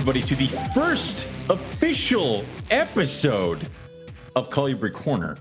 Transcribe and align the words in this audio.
everybody 0.00 0.22
to 0.22 0.34
the 0.34 0.46
first 0.72 1.26
official 1.50 2.42
episode 2.70 3.68
of 4.34 4.48
Colibri 4.48 4.90
Corner. 4.90 5.36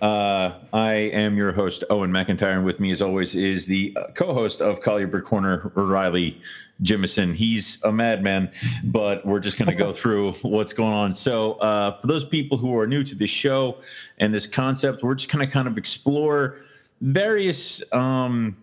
Uh, 0.00 0.52
I 0.72 0.92
am 0.92 1.36
your 1.36 1.50
host, 1.50 1.82
Owen 1.90 2.12
McIntyre, 2.12 2.54
and 2.54 2.64
with 2.64 2.78
me, 2.78 2.92
as 2.92 3.02
always, 3.02 3.34
is 3.34 3.66
the 3.66 3.96
co 4.14 4.32
host 4.32 4.62
of 4.62 4.80
Colibri 4.80 5.24
Corner, 5.24 5.72
Riley 5.74 6.40
Jimison. 6.84 7.34
He's 7.34 7.82
a 7.82 7.90
madman, 7.90 8.52
but 8.84 9.26
we're 9.26 9.40
just 9.40 9.58
going 9.58 9.70
to 9.70 9.74
go 9.74 9.92
through 10.00 10.34
what's 10.42 10.72
going 10.72 10.92
on. 10.92 11.12
So, 11.12 11.54
uh, 11.54 11.98
for 11.98 12.06
those 12.06 12.24
people 12.24 12.56
who 12.56 12.78
are 12.78 12.86
new 12.86 13.02
to 13.02 13.16
this 13.16 13.30
show 13.30 13.78
and 14.18 14.32
this 14.32 14.46
concept, 14.46 15.02
we're 15.02 15.16
just 15.16 15.32
going 15.32 15.44
to 15.44 15.52
kind 15.52 15.66
of 15.66 15.76
explore 15.76 16.58
various. 17.00 17.82
Um, 17.92 18.56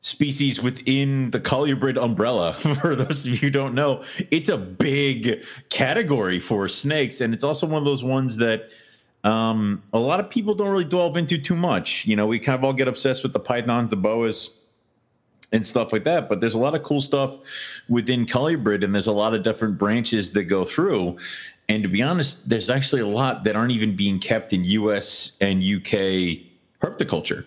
species 0.00 0.62
within 0.62 1.30
the 1.30 1.40
colubrid 1.40 2.02
umbrella. 2.02 2.54
For 2.80 2.94
those 2.94 3.26
of 3.26 3.32
you 3.32 3.38
who 3.38 3.50
don't 3.50 3.74
know, 3.74 4.04
it's 4.30 4.48
a 4.48 4.58
big 4.58 5.42
category 5.70 6.40
for 6.40 6.68
snakes, 6.68 7.20
and 7.20 7.34
it's 7.34 7.44
also 7.44 7.66
one 7.66 7.78
of 7.78 7.84
those 7.84 8.04
ones 8.04 8.36
that 8.36 8.68
um, 9.24 9.82
a 9.92 9.98
lot 9.98 10.20
of 10.20 10.30
people 10.30 10.54
don't 10.54 10.70
really 10.70 10.84
delve 10.84 11.16
into 11.16 11.38
too 11.38 11.56
much. 11.56 12.06
You 12.06 12.16
know, 12.16 12.26
we 12.26 12.38
kind 12.38 12.56
of 12.56 12.64
all 12.64 12.72
get 12.72 12.88
obsessed 12.88 13.22
with 13.22 13.32
the 13.32 13.40
pythons, 13.40 13.90
the 13.90 13.96
boas, 13.96 14.50
and 15.52 15.66
stuff 15.66 15.92
like 15.92 16.04
that. 16.04 16.28
But 16.28 16.40
there's 16.40 16.54
a 16.54 16.58
lot 16.58 16.74
of 16.74 16.82
cool 16.82 17.00
stuff 17.00 17.38
within 17.88 18.26
colubrid, 18.26 18.84
and 18.84 18.94
there's 18.94 19.06
a 19.06 19.12
lot 19.12 19.34
of 19.34 19.42
different 19.42 19.78
branches 19.78 20.32
that 20.32 20.44
go 20.44 20.64
through. 20.64 21.18
And 21.68 21.82
to 21.82 21.88
be 21.88 22.02
honest, 22.02 22.48
there's 22.48 22.70
actually 22.70 23.02
a 23.02 23.06
lot 23.06 23.44
that 23.44 23.56
aren't 23.56 23.72
even 23.72 23.94
being 23.96 24.18
kept 24.18 24.52
in 24.52 24.64
U.S. 24.64 25.32
and 25.40 25.58
UK 25.62 26.46
herpetoculture. 26.80 27.44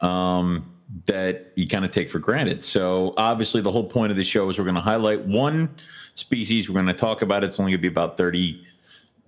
Um, 0.00 0.70
that 1.06 1.52
you 1.56 1.66
kind 1.66 1.84
of 1.84 1.90
take 1.90 2.10
for 2.10 2.18
granted. 2.18 2.62
So 2.62 3.14
obviously, 3.16 3.60
the 3.60 3.72
whole 3.72 3.84
point 3.84 4.10
of 4.10 4.16
the 4.16 4.24
show 4.24 4.48
is 4.50 4.58
we're 4.58 4.64
going 4.64 4.76
to 4.76 4.80
highlight 4.80 5.24
one 5.24 5.74
species. 6.14 6.68
We're 6.68 6.74
going 6.74 6.86
to 6.86 6.92
talk 6.92 7.22
about 7.22 7.42
it. 7.42 7.48
It's 7.48 7.60
only 7.60 7.72
going 7.72 7.78
to 7.78 7.82
be 7.82 7.88
about 7.88 8.16
30, 8.16 8.64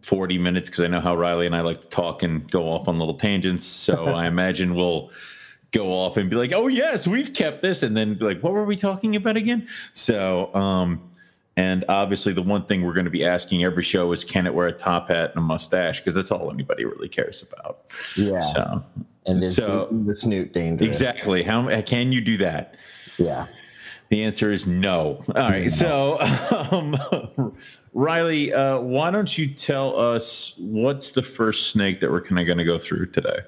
40 0.03 0.39
minutes 0.39 0.69
because 0.69 0.85
I 0.85 0.87
know 0.87 1.01
how 1.01 1.17
Riley 1.17 1.47
and 1.47 1.57
I 1.57 1.61
like 1.61 1.81
to 1.83 1.89
talk 1.89 2.23
and 2.23 2.49
go 2.51 2.69
off 2.69 2.89
on 2.89 2.99
little 2.99 3.15
tangents. 3.15 3.67
So 3.67 4.07
I 4.15 4.27
imagine 4.27 4.75
we'll 4.75 5.11
go 5.73 5.93
off 5.93 6.17
and 6.17 6.31
be 6.31 6.37
like, 6.37 6.53
"Oh 6.53 6.69
yes, 6.69 7.07
we've 7.07 7.33
kept 7.35 7.63
this," 7.63 7.83
and 7.83 7.97
then 7.97 8.15
be 8.15 8.25
like, 8.25 8.41
"What 8.41 8.53
were 8.53 8.65
we 8.65 8.77
talking 8.77 9.17
about 9.17 9.37
again?" 9.37 9.69
So, 9.95 10.55
um, 10.55 11.08
and 11.59 11.85
obviously, 11.89 12.33
the 12.33 12.41
one 12.41 12.65
thing 12.67 12.83
we're 12.83 12.93
going 12.93 13.05
to 13.05 13.11
be 13.11 13.25
asking 13.25 13.65
every 13.65 13.83
show 13.83 14.13
is, 14.13 14.23
"Can 14.23 14.47
it 14.47 14.55
wear 14.55 14.69
a 14.69 14.73
top 14.73 15.09
hat 15.09 15.31
and 15.31 15.39
a 15.39 15.41
mustache?" 15.41 15.99
Because 15.99 16.15
that's 16.15 16.31
all 16.31 16.53
anybody 16.53 16.85
really 16.85 17.09
cares 17.09 17.43
about. 17.43 17.81
Yeah. 18.17 18.39
So 18.39 18.85
and 19.27 19.43
then 19.43 19.51
So- 19.51 19.89
the 20.07 20.15
snoot 20.15 20.53
dangerous. 20.53 20.89
exactly, 20.89 21.43
how 21.43 21.69
can 21.83 22.13
you 22.13 22.21
do 22.21 22.37
that? 22.37 22.77
Yeah. 23.19 23.47
The 24.11 24.23
answer 24.23 24.53
is 24.53 24.69
no. 24.69 25.23
All 25.35 25.51
right. 25.51 25.71
So, 25.71 26.19
um, 26.71 27.53
Riley, 27.93 28.55
uh, 28.55 28.79
why 28.79 29.11
don't 29.11 29.37
you 29.37 29.49
tell 29.53 29.99
us 29.99 30.55
what's 30.59 31.11
the 31.11 31.23
first 31.23 31.71
snake 31.73 31.99
that 32.01 32.11
we're 32.11 32.21
kind 32.23 32.39
of 32.39 32.47
going 32.47 32.59
to 32.59 32.65
go 32.65 32.79
through 32.79 33.07
today? 33.07 33.41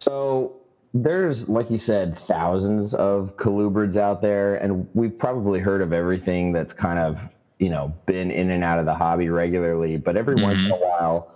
So 0.00 0.56
there's, 1.02 1.48
like 1.48 1.70
you 1.70 1.78
said, 1.78 2.16
thousands 2.16 2.94
of 2.94 3.36
colubrids 3.36 3.96
out 3.96 4.20
there, 4.20 4.56
and 4.56 4.88
we've 4.94 5.18
probably 5.18 5.60
heard 5.60 5.82
of 5.82 5.92
everything 5.92 6.52
that's 6.52 6.72
kind 6.72 6.98
of, 6.98 7.20
you 7.58 7.70
know, 7.70 7.94
been 8.06 8.30
in 8.30 8.50
and 8.50 8.62
out 8.62 8.78
of 8.78 8.86
the 8.86 8.94
hobby 8.94 9.28
regularly. 9.28 9.96
But 9.96 10.16
every 10.16 10.36
mm-hmm. 10.36 10.44
once 10.44 10.62
in 10.62 10.70
a 10.70 10.76
while, 10.76 11.32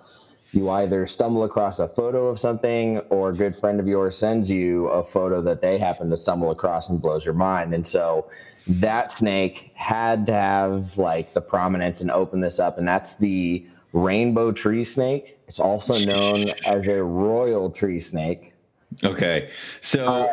you 0.53 0.69
either 0.70 1.06
stumble 1.06 1.44
across 1.44 1.78
a 1.78 1.88
photo 1.88 2.26
of 2.26 2.41
something 2.41 2.99
or 3.10 3.31
a 3.31 3.34
good 3.34 3.54
friend 3.54 3.78
of 3.78 3.87
yours 3.87 4.16
sends 4.16 4.50
you 4.50 4.88
a 4.88 5.03
photo 5.03 5.41
that 5.43 5.60
they 5.60 5.78
happen 5.78 6.10
to 6.10 6.16
stumble 6.16 6.50
across 6.50 6.88
and 6.88 7.00
blows 7.00 7.25
your 7.25 7.34
mind. 7.34 7.72
And 7.72 7.87
so 7.87 8.28
that 8.66 9.12
snake 9.12 9.70
had 9.75 10.26
to 10.26 10.32
have 10.32 10.97
like 10.99 11.34
the 11.34 11.41
prominence 11.41 12.00
and 12.00 12.10
open 12.10 12.41
this 12.41 12.59
up. 12.59 12.78
And 12.78 12.87
that's 12.87 13.16
the 13.16 13.65
rainbow 13.93 14.53
tree 14.53 14.84
snake. 14.84 15.38
It's 15.47 15.60
also 15.60 15.99
known 15.99 16.49
as 16.66 16.87
a 16.87 17.03
royal 17.03 17.70
tree 17.70 18.00
snake. 18.00 18.54
Okay. 19.05 19.51
So, 19.81 20.28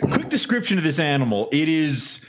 quick 0.00 0.28
description 0.28 0.78
of 0.78 0.84
this 0.84 0.98
animal. 0.98 1.48
It 1.52 1.68
is 1.68 2.20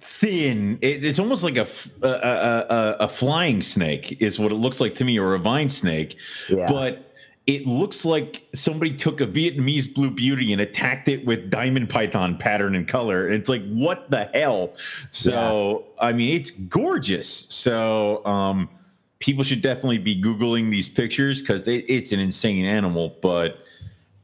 thin. 0.00 0.78
It, 0.80 1.04
it's 1.04 1.18
almost 1.18 1.42
like 1.42 1.56
a 1.56 1.66
a 2.02 3.08
flying 3.08 3.62
snake, 3.62 4.20
is 4.20 4.38
what 4.38 4.52
it 4.52 4.56
looks 4.56 4.80
like 4.80 4.94
to 4.96 5.04
me, 5.04 5.18
or 5.18 5.34
a 5.34 5.38
vine 5.38 5.68
snake. 5.68 6.16
Yeah. 6.48 6.66
But 6.68 7.10
it 7.46 7.66
looks 7.66 8.06
like 8.06 8.46
somebody 8.54 8.96
took 8.96 9.20
a 9.20 9.26
Vietnamese 9.26 9.92
blue 9.92 10.10
beauty 10.10 10.52
and 10.52 10.62
attacked 10.62 11.08
it 11.08 11.26
with 11.26 11.50
diamond 11.50 11.90
python 11.90 12.38
pattern 12.38 12.74
and 12.74 12.88
color. 12.88 13.28
It's 13.30 13.50
like, 13.50 13.62
what 13.68 14.10
the 14.10 14.30
hell? 14.32 14.72
So, 15.10 15.84
I 16.00 16.14
mean, 16.14 16.34
it's 16.34 16.50
gorgeous. 16.50 17.46
So, 17.50 18.24
um, 18.24 18.70
people 19.18 19.44
should 19.44 19.60
definitely 19.60 19.98
be 19.98 20.20
Googling 20.20 20.70
these 20.70 20.88
pictures 20.88 21.40
because 21.40 21.68
it's 21.68 22.12
an 22.12 22.20
insane 22.20 22.64
animal, 22.64 23.16
but 23.20 23.58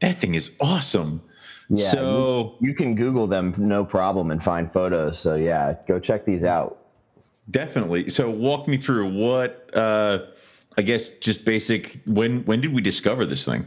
that 0.01 0.19
thing 0.19 0.35
is 0.35 0.51
awesome. 0.59 1.21
Yeah, 1.69 1.89
so, 1.91 2.55
You 2.59 2.73
can 2.73 2.95
Google 2.95 3.27
them 3.27 3.53
no 3.57 3.85
problem 3.85 4.29
and 4.29 4.43
find 4.43 4.69
photos. 4.71 5.19
So 5.19 5.35
yeah, 5.35 5.75
go 5.87 5.99
check 5.99 6.25
these 6.25 6.43
out. 6.43 6.77
definitely. 7.49 8.09
So, 8.09 8.29
walk 8.29 8.67
me 8.67 8.77
through 8.77 9.13
what, 9.13 9.69
uh, 9.73 10.25
I 10.77 10.81
guess, 10.81 11.09
just 11.19 11.45
basic. 11.45 12.01
When 12.05 12.43
when 12.45 12.59
did 12.61 12.73
we 12.73 12.81
discover 12.81 13.25
this 13.25 13.45
thing? 13.45 13.65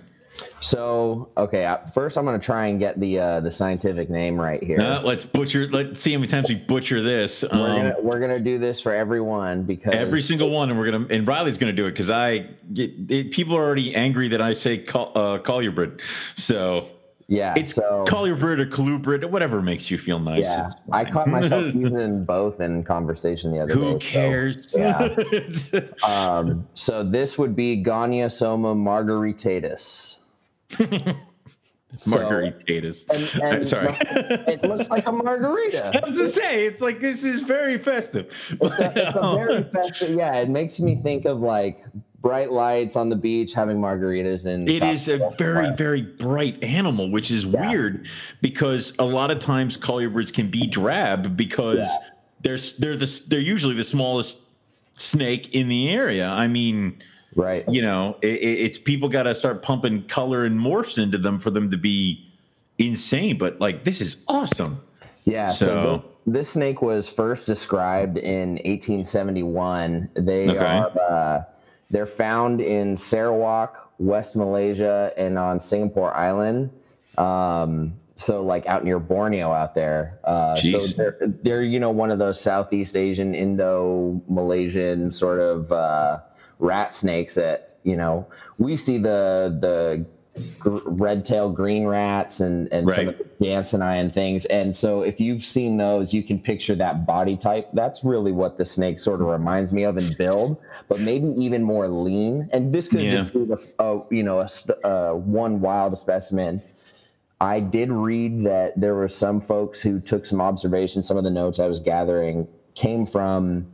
So 0.60 1.28
okay, 1.36 1.76
first 1.92 2.16
I'm 2.16 2.24
gonna 2.24 2.38
try 2.38 2.66
and 2.66 2.78
get 2.78 2.98
the 2.98 3.18
uh, 3.18 3.40
the 3.40 3.50
scientific 3.50 4.10
name 4.10 4.40
right 4.40 4.62
here. 4.62 4.80
Uh, 4.80 5.02
let's 5.02 5.24
butcher. 5.24 5.68
Let's 5.68 6.02
see 6.02 6.12
how 6.12 6.18
many 6.18 6.28
times 6.28 6.48
we 6.48 6.54
butcher 6.54 7.02
this. 7.02 7.42
we're 7.42 7.58
Um, 7.58 7.76
gonna 7.76 7.94
we're 8.00 8.20
gonna 8.20 8.40
do 8.40 8.58
this 8.58 8.80
for 8.80 8.92
everyone 8.92 9.62
because 9.64 9.94
every 9.94 10.22
single 10.22 10.50
one, 10.50 10.70
and 10.70 10.78
we're 10.78 10.90
gonna 10.90 11.06
and 11.10 11.26
Riley's 11.28 11.58
gonna 11.58 11.72
do 11.72 11.86
it 11.86 11.90
because 11.92 12.10
I 12.10 12.46
get 12.72 12.92
it, 13.08 13.30
people 13.30 13.56
are 13.56 13.62
already 13.62 13.94
angry 13.94 14.28
that 14.28 14.40
I 14.40 14.54
say 14.54 14.78
call, 14.78 15.12
uh, 15.14 15.38
Colubrid. 15.38 16.00
So 16.36 16.88
yeah, 17.28 17.54
it's 17.56 17.74
so 17.74 18.04
Colubrid 18.08 18.58
or 18.58 18.66
Colubrid, 18.66 19.24
whatever 19.30 19.62
makes 19.62 19.90
you 19.90 19.98
feel 19.98 20.18
nice. 20.18 20.44
yeah, 20.44 20.68
I 20.92 21.04
caught 21.04 21.28
myself 21.28 21.74
using 21.74 22.24
both 22.26 22.60
in 22.60 22.84
conversation 22.84 23.50
the 23.52 23.60
other 23.60 23.74
day. 23.74 23.80
Who 23.80 23.92
so, 23.92 23.98
cares? 23.98 24.74
yeah. 24.76 25.08
um, 26.06 26.66
so 26.74 27.02
this 27.02 27.38
would 27.38 27.54
be 27.54 27.82
Gonyosoma 27.82 28.74
margaritatus. 30.70 31.14
So- 31.96 33.14
and, 33.14 33.42
I'm 33.44 33.54
and 33.58 33.68
sorry. 33.74 33.96
it 34.00 34.62
looks 34.64 34.90
like 34.90 35.06
a 35.06 35.12
margarita. 35.12 35.92
I 36.02 36.06
was 36.06 36.16
to 36.16 36.28
say 36.28 36.66
it's 36.66 36.80
like 36.80 36.98
this 36.98 37.24
is 37.24 37.42
very 37.42 37.78
festive. 37.78 38.26
it's 38.60 38.80
a, 38.80 38.86
it's 38.96 39.16
a 39.16 39.20
oh. 39.20 39.36
very 39.36 39.62
festive. 39.64 40.16
Yeah, 40.16 40.34
it 40.38 40.48
makes 40.48 40.80
me 40.80 40.96
think 40.96 41.24
of 41.24 41.40
like 41.40 41.84
bright 42.20 42.50
lights 42.50 42.96
on 42.96 43.10
the 43.10 43.16
beach, 43.16 43.52
having 43.52 43.76
margaritas, 43.76 44.46
and 44.46 44.68
It 44.68 44.82
is 44.82 45.06
a 45.08 45.18
very, 45.38 45.64
weather. 45.66 45.76
very 45.76 46.02
bright 46.02 46.60
animal, 46.64 47.10
which 47.12 47.30
is 47.30 47.44
Yeah. 47.44 47.70
weird 47.70 48.08
because 48.40 48.92
a 48.98 49.04
lot 49.04 49.30
of 49.30 49.38
times 49.38 49.76
colubrids 49.76 50.32
can 50.32 50.50
be 50.50 50.66
drab 50.66 51.36
because 51.36 51.78
Yeah. 51.78 52.08
they're 52.40 52.58
they're 52.80 52.96
the 52.96 53.22
they're 53.28 53.38
usually 53.38 53.74
the 53.74 53.84
smallest 53.84 54.40
snake 54.96 55.54
in 55.54 55.68
the 55.68 55.90
area. 55.90 56.26
I 56.26 56.48
mean, 56.48 57.00
right. 57.36 57.64
you 57.68 57.82
know, 57.82 58.16
it, 58.22 58.40
it- 58.40 58.60
it's 58.60 58.78
people 58.78 59.08
got 59.08 59.24
to 59.24 59.34
start 59.34 59.62
pumping 59.62 60.02
color 60.04 60.44
and 60.44 60.58
morphs 60.58 61.02
into 61.02 61.18
them 61.18 61.38
for 61.38 61.50
them 61.50 61.70
to 61.70 61.76
be 61.76 62.26
insane. 62.78 63.38
But 63.38 63.60
like, 63.60 63.84
this 63.84 64.00
is 64.00 64.18
awesome. 64.28 64.80
Yeah. 65.24 65.46
So, 65.46 65.66
So- 65.66 65.98
thi- 65.98 66.08
this 66.26 66.48
snake 66.50 66.80
was 66.80 67.08
first 67.08 67.46
described 67.46 68.16
in 68.16 68.58
1871. 68.64 70.08
They 70.14 70.48
Okay. 70.48 70.58
are 70.58 70.90
uh, 71.10 71.42
they're 71.90 72.06
found 72.06 72.60
in 72.60 72.96
Sarawak, 72.96 73.90
West 73.98 74.34
Malaysia, 74.36 75.12
and 75.18 75.38
on 75.38 75.60
Singapore 75.60 76.14
Island. 76.16 76.70
Um, 77.18 77.94
so 78.16 78.42
like 78.42 78.66
out 78.66 78.84
near 78.84 78.98
Borneo 78.98 79.52
out 79.52 79.74
there. 79.74 80.18
Uh, 80.24 80.56
so 80.56 80.78
they're 80.96 81.18
they're 81.42 81.62
you 81.62 81.78
know 81.78 81.90
one 81.90 82.10
of 82.10 82.18
those 82.18 82.40
Southeast 82.40 82.96
Asian, 82.96 83.34
Indo 83.34 84.20
Malaysian 84.28 85.10
sort 85.10 85.40
of 85.40 85.70
uh, 85.72 86.18
rat 86.58 86.92
snakes 86.92 87.34
that 87.34 87.78
you 87.82 87.96
know 87.96 88.26
we 88.58 88.76
see 88.76 88.98
the 88.98 89.56
the 89.60 90.04
gr- 90.58 90.78
red-tailed 90.86 91.54
green 91.54 91.86
rats 91.86 92.40
and 92.40 92.72
and 92.72 92.90
some 92.90 93.08
of 93.08 93.18
the 93.18 93.24
Jansenii 93.46 94.00
and 94.00 94.12
things. 94.12 94.44
And 94.46 94.74
so 94.74 95.02
if 95.02 95.20
you've 95.20 95.44
seen 95.44 95.76
those, 95.76 96.12
you 96.12 96.22
can 96.22 96.38
picture 96.40 96.74
that 96.76 97.06
body 97.06 97.36
type. 97.36 97.68
That's 97.72 98.04
really 98.04 98.32
what 98.32 98.58
the 98.58 98.64
snake 98.64 98.98
sort 98.98 99.20
of 99.20 99.28
reminds 99.28 99.72
me 99.72 99.84
of 99.84 99.98
in 99.98 100.12
build, 100.14 100.56
but 100.88 101.00
maybe 101.00 101.28
even 101.36 101.62
more 101.62 101.88
lean. 101.88 102.48
And 102.52 102.72
this 102.72 102.88
could 102.88 103.02
Yeah. 103.02 103.24
just 103.24 103.34
be 103.34 103.52
a, 103.52 103.82
uh, 103.82 104.02
you 104.10 104.22
know 104.22 104.40
a 104.40 104.86
uh, 104.86 105.14
one 105.14 105.60
wild 105.60 105.96
specimen. 105.98 106.62
I 107.40 107.60
did 107.60 107.90
read 107.90 108.42
that 108.42 108.80
there 108.80 108.94
were 108.94 109.08
some 109.08 109.40
folks 109.40 109.80
who 109.80 110.00
took 110.00 110.24
some 110.24 110.40
observations. 110.40 111.06
Some 111.06 111.16
of 111.16 111.24
the 111.24 111.30
notes 111.30 111.58
I 111.58 111.66
was 111.66 111.80
gathering 111.80 112.48
came 112.74 113.04
from 113.04 113.66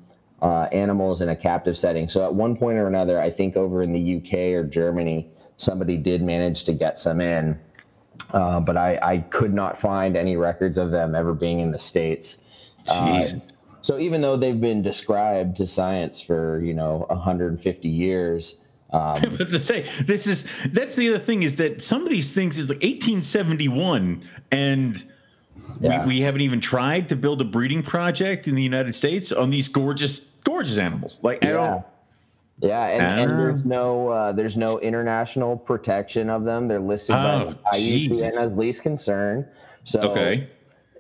uh, 0.43 0.69
animals 0.73 1.21
in 1.21 1.29
a 1.29 1.37
captive 1.37 1.77
setting. 1.77 2.09
So 2.09 2.25
at 2.25 2.35
one 2.35 2.57
point 2.57 2.79
or 2.79 2.87
another, 2.87 3.21
I 3.21 3.31
think 3.31 3.57
over 3.57 3.83
in 3.83 3.93
the 3.93 4.17
UK 4.17 4.55
or 4.55 4.65
Germany, 4.65 5.29
somebody 5.57 5.97
did 5.97 6.23
manage 6.23 6.65
to 6.65 6.73
get 6.73 6.99
some 6.99 7.21
in, 7.21 7.59
uh, 8.33 8.61
but 8.61 8.77
I, 8.77 8.99
I 9.03 9.19
could 9.19 9.53
not 9.53 9.77
find 9.77 10.17
any 10.17 10.37
records 10.37 10.79
of 10.79 10.91
them 10.91 11.15
ever 11.15 11.35
being 11.35 11.61
in 11.61 11.71
the 11.71 11.79
states. 11.79 12.39
Uh, 12.89 13.27
so 13.83 13.99
even 13.99 14.21
though 14.21 14.37
they've 14.37 14.61
been 14.61 14.83
described 14.83 15.57
to 15.57 15.67
science 15.67 16.21
for 16.21 16.61
you 16.63 16.73
know 16.75 17.07
150 17.11 17.89
years, 17.89 18.59
um, 18.93 19.21
but 19.39 19.51
to 19.51 19.59
say 19.59 19.87
this 20.05 20.27
is 20.27 20.47
that's 20.73 20.95
the 20.97 21.09
other 21.11 21.19
thing 21.23 21.43
is 21.43 21.57
that 21.57 21.83
some 21.83 22.03
of 22.03 22.11
these 22.11 22.33
things 22.33 22.57
is 22.59 22.69
like 22.69 22.83
1871 22.83 24.27
and 24.51 25.05
Yeah. 25.81 26.01
we, 26.03 26.17
we 26.17 26.21
haven't 26.21 26.41
even 26.41 26.61
tried 26.61 27.09
to 27.11 27.17
build 27.17 27.41
a 27.41 27.45
breeding 27.45 27.83
project 27.83 28.49
in 28.49 28.55
the 28.55 28.63
United 28.63 28.95
States 28.95 29.31
on 29.33 29.51
these 29.51 29.69
gorgeous 29.69 30.21
gorgeous 30.45 30.79
animals. 30.79 31.21
Like 31.23 31.45
I 31.45 31.49
yeah, 31.49 31.53
don't 31.55 31.85
yeah, 32.63 32.87
and, 32.89 33.03
Ah. 33.03 33.23
and 33.23 33.41
there's 33.41 33.65
no 33.65 34.09
uh, 34.09 34.33
there's 34.33 34.57
no 34.57 34.79
international 34.81 35.57
protection 35.57 36.29
of 36.29 36.45
them. 36.45 36.69
They're 36.69 36.79
listed 36.81 37.17
Oh, 37.17 37.55
by. 37.71 37.79
IUCN 37.79 38.37
as 38.37 38.57
least 38.57 38.83
concern. 38.83 39.47
So 39.85 40.01
okay. 40.03 40.49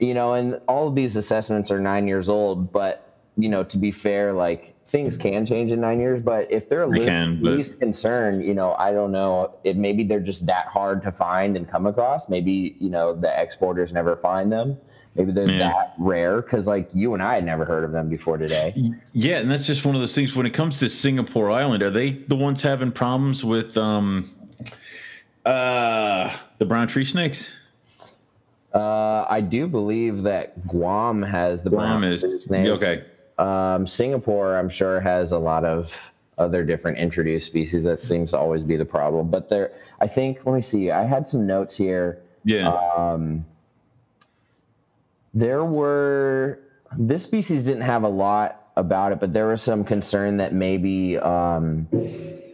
you 0.00 0.14
know, 0.14 0.34
and 0.34 0.58
all 0.68 0.88
of 0.88 0.94
these 0.94 1.16
assessments 1.16 1.70
are 1.70 1.78
nine 1.78 2.08
years 2.08 2.28
old, 2.28 2.72
but 2.72 3.09
you 3.42 3.48
know, 3.48 3.62
to 3.64 3.78
be 3.78 3.90
fair, 3.90 4.32
like 4.32 4.74
things 4.86 5.16
can 5.16 5.46
change 5.46 5.70
in 5.72 5.80
nine 5.80 6.00
years, 6.00 6.20
but 6.20 6.50
if 6.50 6.68
they're 6.68 6.86
They 6.88 6.98
least, 6.98 7.06
can, 7.06 7.40
but- 7.42 7.52
least 7.52 7.78
concern, 7.78 8.40
you 8.42 8.54
know, 8.54 8.74
I 8.74 8.92
don't 8.92 9.12
know. 9.12 9.54
It 9.64 9.76
maybe 9.76 10.02
they're 10.04 10.18
just 10.20 10.46
that 10.46 10.66
hard 10.66 11.02
to 11.04 11.12
find 11.12 11.56
and 11.56 11.68
come 11.68 11.86
across. 11.86 12.28
Maybe, 12.28 12.76
you 12.80 12.90
know, 12.90 13.14
the 13.14 13.40
exporters 13.40 13.92
never 13.92 14.16
find 14.16 14.50
them. 14.50 14.76
Maybe 15.14 15.30
they're 15.32 15.48
Yeah. 15.48 15.58
that 15.58 15.94
rare 15.98 16.42
because 16.42 16.66
like 16.66 16.88
you 16.92 17.14
and 17.14 17.22
I 17.22 17.34
had 17.36 17.44
never 17.44 17.64
heard 17.64 17.84
of 17.84 17.92
them 17.92 18.08
before 18.08 18.36
today. 18.36 18.74
Yeah, 19.12 19.38
and 19.38 19.50
that's 19.50 19.66
just 19.66 19.84
one 19.84 19.94
of 19.94 20.00
those 20.00 20.14
things. 20.14 20.34
When 20.34 20.46
it 20.46 20.50
comes 20.54 20.78
to 20.80 20.88
Singapore 20.90 21.50
Island, 21.50 21.82
are 21.84 21.90
they 21.90 22.10
the 22.12 22.36
ones 22.36 22.60
having 22.62 22.90
problems 22.90 23.44
with 23.44 23.76
um, 23.78 24.30
uh, 25.46 26.34
the 26.58 26.64
brown 26.64 26.88
tree 26.88 27.04
snakes? 27.04 27.50
Uh, 28.74 29.24
I 29.28 29.40
do 29.40 29.66
believe 29.66 30.22
that 30.22 30.66
Guam 30.68 31.22
has 31.22 31.62
the 31.62 31.70
Guam 31.70 32.00
brown 32.00 32.12
is 32.12 32.20
tree 32.22 32.38
snakes. 32.40 32.70
okay. 32.70 33.04
Um, 33.40 33.86
Singapore, 33.86 34.56
I'm 34.56 34.68
sure, 34.68 35.00
has 35.00 35.32
a 35.32 35.38
lot 35.38 35.64
of 35.64 36.12
other 36.38 36.64
different 36.64 36.98
introduced 36.98 37.46
species. 37.46 37.84
That 37.84 37.98
seems 37.98 38.30
to 38.32 38.38
always 38.38 38.62
be 38.62 38.76
the 38.76 38.84
problem. 38.84 39.30
But 39.30 39.48
there, 39.48 39.72
I 40.00 40.06
think. 40.06 40.46
Let 40.46 40.54
me 40.54 40.60
see. 40.60 40.90
I 40.90 41.04
had 41.04 41.26
some 41.26 41.46
notes 41.46 41.76
here. 41.76 42.20
Yeah. 42.44 42.68
Um, 42.96 43.44
there 45.32 45.64
were 45.64 46.60
this 46.96 47.22
species 47.22 47.64
didn't 47.64 47.82
have 47.82 48.02
a 48.02 48.08
lot 48.08 48.70
about 48.76 49.12
it, 49.12 49.20
but 49.20 49.32
there 49.32 49.48
was 49.48 49.62
some 49.62 49.84
concern 49.84 50.36
that 50.38 50.52
maybe 50.52 51.18
um, 51.18 51.86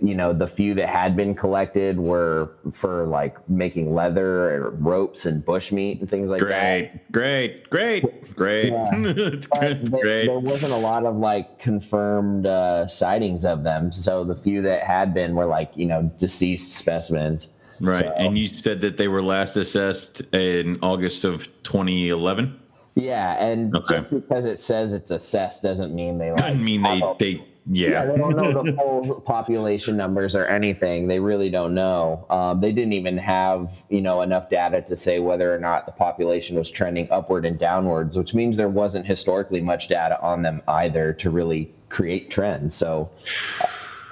you 0.07 0.15
know 0.15 0.33
the 0.33 0.47
few 0.47 0.75
that 0.75 0.89
had 0.89 1.17
been 1.17 1.35
collected 1.35 1.99
were 1.99 2.51
for 2.73 3.07
like 3.07 3.37
making 3.49 3.95
leather 3.95 4.51
or 4.57 4.71
ropes 4.71 5.27
and 5.27 5.45
bushmeat 5.45 6.01
and 6.01 6.09
things 6.11 6.31
like 6.31 6.41
that. 6.41 7.11
great, 7.13 7.69
great, 7.71 8.03
great, 8.05 8.37
great, 8.37 8.73
Yeah. 8.73 8.91
It's 8.97 9.49
there, 9.49 9.75
great. 10.03 10.27
there 10.27 10.39
wasn't 10.39 10.73
a 10.73 10.77
lot 10.77 11.05
of 11.05 11.17
like 11.17 11.59
confirmed 11.59 12.47
uh, 12.47 12.87
sightings 12.87 13.45
of 13.45 13.63
them. 13.65 13.91
So 13.91 14.25
the 14.25 14.37
few 14.37 14.63
that 14.63 14.83
had 14.83 15.13
been 15.15 15.35
were 15.35 15.47
like 15.47 15.71
you 15.75 15.87
know 15.87 16.03
deceased 16.19 16.73
specimens. 16.73 17.53
Right. 17.81 17.97
So- 17.97 18.13
And 18.17 18.39
you 18.39 18.49
said 18.49 18.81
that 18.83 18.97
they 18.97 19.09
were 19.09 19.23
last 19.23 19.57
assessed 19.57 20.23
in 20.35 20.79
August 20.83 21.25
of 21.25 21.47
2011. 21.63 22.61
Yeah, 22.95 23.35
and 23.45 23.77
Okay. 23.77 23.99
just 23.99 24.11
because 24.11 24.47
it 24.47 24.59
says 24.59 24.95
it's 24.95 25.11
assessed 25.11 25.63
doesn't 25.63 25.95
mean 25.95 26.17
they 26.17 26.31
like. 26.31 26.41
I 26.43 26.55
mean, 26.55 26.83
they, 26.83 27.03
they, 27.19 27.45
yeah, 27.69 27.89
yeah. 27.89 28.07
they 28.07 28.17
don't 28.17 28.37
know 28.37 28.63
the 28.63 28.73
full 28.73 29.21
population 29.23 29.97
numbers 29.97 30.37
or 30.37 30.47
anything. 30.47 31.09
They 31.09 31.19
really 31.19 31.51
don't 31.51 31.75
know. 31.75 32.25
Um, 32.31 32.61
they 32.61 32.73
didn't 32.73 32.93
even 32.93 33.19
have 33.19 33.85
you 33.89 34.01
know 34.01 34.23
enough 34.23 34.51
data 34.51 34.83
to 34.83 34.97
say 34.97 35.19
whether 35.19 35.53
or 35.55 35.59
not 35.59 35.87
the 35.87 35.93
population 35.93 36.57
was 36.57 36.71
trending 36.71 37.09
upward 37.11 37.45
and 37.45 37.59
downwards, 37.59 38.17
which 38.17 38.35
means 38.35 38.57
there 38.57 38.69
wasn't 38.69 39.07
historically 39.07 39.61
much 39.61 39.89
data 39.89 40.21
on 40.23 40.43
them 40.43 40.63
either 40.69 41.13
to 41.15 41.31
really 41.31 41.73
create 41.89 42.31
trends. 42.31 42.75
So. 42.75 43.11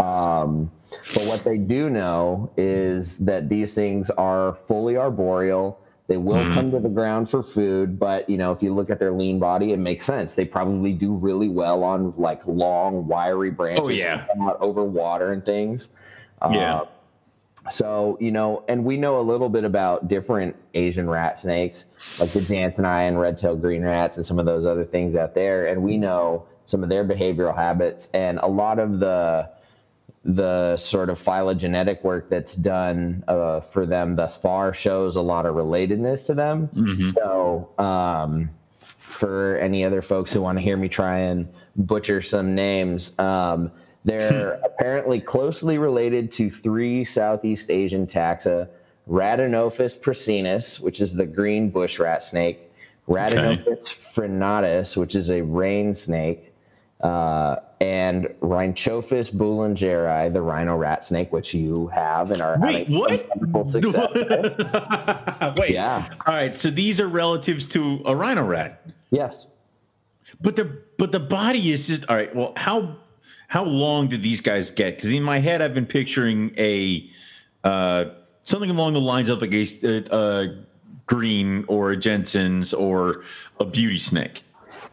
Um, 0.01 0.71
but 1.15 1.25
what 1.25 1.45
they 1.45 1.59
do 1.59 1.91
know 1.91 2.51
is 2.57 3.19
that 3.19 3.49
these 3.49 3.75
things 3.75 4.11
are 4.11 4.55
fully 4.55 4.97
arboreal. 4.97 5.81
They 6.07 6.19
will 6.19 6.37
Mhm. 6.37 6.53
come 6.53 6.71
to 6.73 6.81
the 6.81 6.89
ground 6.91 7.31
for 7.31 7.43
food, 7.43 7.99
but 7.99 8.29
you 8.29 8.37
know, 8.37 8.53
if 8.53 8.63
you 8.63 8.75
look 8.75 8.91
at 8.91 8.99
their 8.99 9.11
lean 9.13 9.39
body, 9.39 9.73
it 9.73 9.79
makes 9.79 10.05
sense. 10.05 10.35
They 10.35 10.45
probably 10.45 10.93
do 10.93 11.15
really 11.15 11.49
well 11.49 11.83
on 11.83 12.13
like 12.19 12.47
long, 12.47 13.07
wiry 13.09 13.51
branches 13.51 13.85
Oh, 13.85 13.89
yeah. 13.89 14.25
out 14.43 14.59
over 14.61 14.85
water 14.85 15.33
and 15.33 15.43
things. 15.45 15.91
Yeah. 16.51 16.81
Uh, 16.81 16.85
so 17.71 18.19
you 18.21 18.31
know, 18.31 18.63
and 18.69 18.85
we 18.85 18.99
know 18.99 19.19
a 19.19 19.23
little 19.23 19.49
bit 19.49 19.65
about 19.65 20.07
different 20.09 20.55
Asian 20.75 21.09
rat 21.09 21.39
snakes, 21.39 21.87
like 22.21 22.31
the 22.33 22.41
Jansenii 22.41 23.09
and 23.09 23.19
red-tailed 23.19 23.63
green 23.63 23.83
rats, 23.83 24.19
and 24.19 24.27
some 24.27 24.39
of 24.39 24.45
those 24.45 24.67
other 24.67 24.85
things 24.85 25.17
out 25.17 25.33
there. 25.35 25.65
And 25.67 25.83
we 25.83 25.97
know 25.97 26.45
some 26.67 26.83
of 26.83 26.91
their 26.91 27.05
behavioral 27.05 27.57
habits, 27.57 28.11
and 28.13 28.39
a 28.41 28.47
lot 28.47 28.79
of 28.79 29.01
the 29.01 29.49
the 30.25 30.77
sort 30.77 31.11
of 31.11 31.19
phylogenetic 31.19 32.03
work 32.03 32.31
that's 32.31 32.55
done 32.55 33.23
uh, 33.29 33.61
for 33.61 33.85
them 33.85 34.17
thus 34.17 34.41
far 34.41 34.73
shows 34.73 35.17
a 35.17 35.21
lot 35.21 35.45
of 35.45 35.55
relatedness 35.55 36.27
to 36.27 36.35
them. 36.35 36.69
Mhm. 36.69 37.15
So, 37.15 37.69
um, 37.79 38.51
for 38.69 39.59
any 39.59 39.85
other 39.85 40.01
folks 40.01 40.33
who 40.33 40.41
want 40.41 40.59
to 40.59 40.63
hear 40.63 40.77
me 40.77 40.89
try 40.89 41.19
and 41.19 41.47
butcher 41.77 42.23
some 42.23 42.55
names, 42.55 43.17
um, 43.19 43.71
they're 44.05 44.61
apparently 44.65 45.21
closely 45.21 45.77
related 45.77 46.33
to 46.33 46.51
three 46.51 47.05
Southeast 47.05 47.71
Asian 47.71 48.07
taxa 48.07 48.69
Rhadinophis 49.09 49.95
prasinus, 50.01 50.81
which 50.81 51.01
is 51.01 51.15
the 51.15 51.27
green 51.27 51.69
bush 51.69 51.99
rat 51.99 52.23
snake, 52.23 52.71
Rhadinophis 53.07 53.95
frenatus, 54.15 54.97
which 54.97 55.15
is 55.15 55.31
a 55.31 55.43
rain 55.43 55.93
snake, 55.93 56.54
uh, 57.05 57.57
and 57.81 58.25
Rhynchophis 58.41 59.31
boulengeri, 59.33 60.33
the 60.33 60.41
rhino 60.41 60.75
rat 60.77 61.05
snake, 61.05 61.33
which 61.33 61.53
you 61.55 61.87
have 61.89 62.31
and 62.31 62.41
are 62.41 62.57
Wait, 62.59 62.89
what? 62.89 63.29
wonderful 63.37 63.65
success. 63.65 64.09
Wait. 65.59 65.71
Yeah. 65.75 66.09
All 66.27 66.35
right. 66.35 66.57
So 66.57 66.71
these 66.71 67.01
are 67.01 67.07
relatives 67.09 67.67
to 67.69 68.01
a 68.07 68.17
rhino 68.17 68.45
rat, 68.45 68.87
Yes. 69.11 69.47
but 70.41 70.57
the 70.57 70.81
but 70.99 71.13
the 71.13 71.21
body 71.21 71.71
is 71.73 71.87
just 71.87 72.07
all 72.09 72.17
right. 72.17 72.35
Well, 72.35 72.55
how 72.57 72.97
how 73.49 73.65
long 73.65 74.09
did 74.09 74.23
these 74.23 74.41
guys 74.41 74.71
get? 74.71 74.97
Because 74.97 75.11
in 75.11 75.23
my 75.23 75.39
head, 75.41 75.61
I've 75.61 75.75
been 75.75 75.87
picturing 75.87 76.53
a 76.57 77.09
uh, 77.65 78.07
something 78.45 78.71
along 78.71 78.95
the 78.95 79.01
lines 79.01 79.29
of 79.29 79.41
like 79.43 79.53
a, 79.53 80.13
uh 80.15 80.47
green 81.07 81.67
or 81.69 81.91
a 81.91 81.97
Jensen's 81.99 82.73
or 82.73 83.25
a 83.61 83.65
beauty 83.67 83.99
snake. 83.99 84.43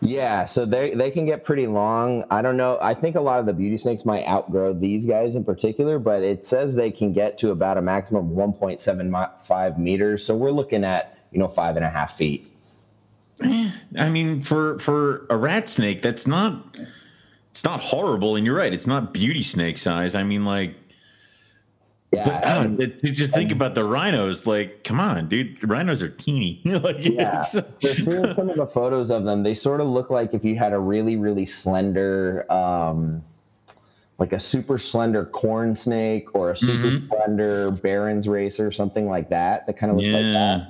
Yeah, 0.04 0.46
so 0.46 0.66
they 0.66 0.96
they 0.96 1.12
can 1.12 1.26
get 1.26 1.44
pretty 1.44 1.68
long. 1.68 2.24
I 2.32 2.42
don't 2.42 2.58
know. 2.58 2.80
I 2.82 2.96
think 2.96 3.16
a 3.16 3.22
lot 3.22 3.40
of 3.40 3.46
the 3.46 3.54
beauty 3.54 3.78
snakes 3.78 4.04
might 4.04 4.26
outgrow 4.28 4.74
these 4.74 5.06
guys 5.06 5.36
in 5.36 5.44
particular, 5.44 6.00
but 6.00 6.24
it 6.24 6.44
says 6.44 6.74
they 6.74 6.90
can 6.90 7.14
get 7.14 7.38
to 7.40 7.52
about 7.52 7.78
a 7.78 7.82
maximum 7.84 8.32
of 8.32 8.36
1.75 8.36 9.78
meters. 9.78 10.26
So 10.26 10.36
we're 10.36 10.52
looking 10.52 10.84
at 10.84 11.20
you 11.32 11.38
know 11.38 11.48
five 11.48 11.76
and 11.76 11.86
a 11.86 11.90
half 11.90 12.18
feet. 12.18 12.50
Eh, 13.44 13.72
I 13.98 14.10
mean, 14.10 14.42
for 14.42 14.80
for 14.80 15.28
a 15.30 15.38
rat 15.38 15.70
snake, 15.70 16.02
that's 16.02 16.26
not 16.26 16.66
it's 17.52 17.64
not 17.64 17.82
horrible. 17.82 18.36
And 18.36 18.46
you're 18.46 18.56
right, 18.56 18.74
it's 18.74 18.88
not 18.88 19.14
beauty 19.14 19.44
snake 19.44 19.78
size. 19.78 20.16
I 20.16 20.24
mean, 20.24 20.46
like, 20.46 20.74
Yeah, 22.12 22.26
but, 22.26 22.44
and- 22.44 22.82
uh, 22.82 22.88
to 22.98 23.10
just 23.12 23.34
think 23.34 23.52
about 23.54 23.74
the 23.74 23.84
rhinos. 23.86 24.46
Like, 24.46 24.84
come 24.84 25.00
on, 25.00 25.30
dude, 25.30 25.64
rhinos 25.70 26.02
are 26.04 26.10
teeny. 26.10 26.62
like, 26.66 26.98
Yeah. 27.06 27.42
so 27.44 27.64
seeing 27.80 28.34
some 28.34 28.50
of 28.50 28.58
the 28.58 28.68
photos 28.74 29.12
of 29.12 29.24
them, 29.24 29.44
they 29.44 29.54
sort 29.54 29.80
of 29.80 29.88
look 29.88 30.10
like 30.10 30.34
if 30.34 30.44
you 30.44 30.58
had 30.58 30.74
a 30.74 30.80
really, 30.80 31.16
really 31.16 31.46
slender, 31.46 32.46
um, 32.52 33.24
like 34.20 34.34
a 34.34 34.40
super 34.40 34.78
slender 34.78 35.26
corn 35.26 35.74
snake 35.76 36.36
or 36.36 36.52
a 36.52 36.58
super 36.58 36.90
Mhm. 36.90 37.08
slender 37.08 37.72
Baron's 37.72 38.28
racer, 38.28 38.68
or 38.68 38.72
something 38.72 39.08
like 39.10 39.30
that. 39.30 39.66
That 39.66 39.78
kind 39.78 39.92
of 39.92 39.98
look 39.98 40.14
like 40.14 40.22
that. 40.34 40.68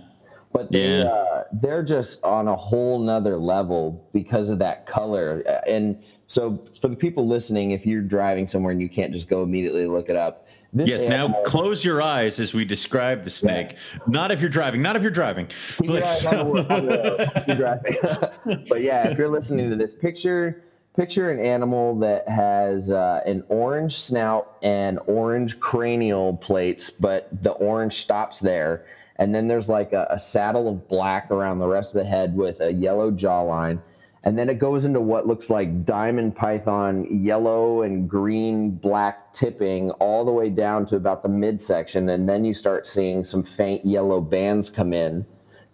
But 0.53 0.72
they, 0.72 1.00
Yeah. 1.00 1.03
uh, 1.05 1.43
they're 1.53 1.84
just 1.84 2.24
on 2.24 2.48
a 2.48 2.55
whole 2.55 3.00
nother 3.00 3.38
level 3.38 4.05
because 4.13 4.50
of 4.50 4.60
that 4.60 4.86
color. 4.86 5.43
Uh, 5.48 5.70
And 5.70 5.98
so, 6.27 6.60
for 6.79 6.88
the 6.88 6.96
people 6.96 7.27
listening, 7.27 7.72
if 7.72 7.86
you're 7.86 8.01
driving 8.01 8.48
somewhere 8.48 8.72
and 8.72 8.81
you 8.81 8.89
can't 8.89 9.13
just 9.13 9.29
go 9.29 9.43
immediately 9.43 9.86
look 9.88 10.10
it 10.10 10.15
up, 10.15 10.48
this 10.74 10.89
Yes. 10.89 11.01
Now 11.10 11.34
close 11.46 11.84
your 11.84 12.01
eyes 12.01 12.39
as 12.39 12.53
we 12.53 12.63
describe 12.63 13.24
the 13.24 13.29
snake. 13.29 13.75
Not 14.08 14.31
if 14.31 14.39
you're 14.39 14.50
driving. 14.50 14.81
Not 14.81 14.96
if 14.96 15.01
you're 15.01 15.12
driving. 15.12 15.48
Keep 15.77 15.89
your 15.89 16.03
eyes 16.03 16.25
on 16.25 16.38
the 16.38 16.46
road- 16.46 16.72
on 16.72 16.86
the 16.86 16.98
road. 17.17 17.31
Keep 17.46 17.58
driving. 17.58 18.65
but 18.70 18.81
yeah, 18.81 19.10
if 19.10 19.17
you're 19.17 19.27
listening 19.29 19.70
to 19.70 19.75
this, 19.75 19.93
picture 19.93 20.63
picture 20.96 21.31
an 21.31 21.39
animal 21.39 21.98
that 22.00 22.27
has 22.27 22.91
uh, 22.91 23.22
an 23.25 23.43
orange 23.50 23.98
snout 23.98 24.58
and 24.62 25.00
orange 25.08 25.58
cranial 25.62 26.36
plates, 26.38 26.89
but 26.89 27.29
the 27.43 27.51
orange 27.51 28.01
stops 28.01 28.39
there, 28.39 28.86
and 29.22 29.36
then 29.36 29.48
there's 29.48 29.70
like 29.70 29.94
a, 29.94 30.08
a 30.10 30.18
saddle 30.18 30.68
of 30.68 30.88
black 30.88 31.30
around 31.30 31.60
the 31.60 31.68
rest 31.68 31.94
of 31.94 32.01
the 32.01 32.10
head 32.10 32.36
with 32.36 32.60
a 32.60 32.74
yellow 32.74 33.12
jawline. 33.12 33.80
And 34.24 34.38
then 34.38 34.50
it 34.50 34.58
goes 34.58 34.84
into 34.84 35.00
what 35.00 35.28
looks 35.28 35.50
like 35.50 35.86
diamond 35.86 36.36
python 36.36 37.24
yellow 37.24 37.84
and 37.84 38.10
green 38.10 38.72
black 38.72 39.32
tipping 39.32 39.92
all 39.92 40.25
the 40.25 40.32
way 40.32 40.50
down 40.50 40.88
to 40.88 40.96
about 40.96 41.22
the 41.22 41.30
midsection. 41.30 42.10
And 42.10 42.28
then 42.28 42.44
you 42.44 42.54
start 42.56 42.88
seeing 42.88 43.24
some 43.24 43.44
faint 43.44 43.86
yellow 43.86 44.22
bands 44.22 44.72
come 44.72 44.92
in 44.92 45.24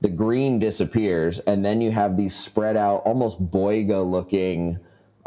the 0.02 0.10
green 0.10 0.60
disappears, 0.60 1.40
and 1.40 1.66
then 1.66 1.82
you 1.82 1.92
have 1.92 2.18
these 2.18 2.36
spread 2.36 2.78
out, 2.78 2.98
almost 2.98 3.44
boiga 3.50 4.08
looking 4.08 4.78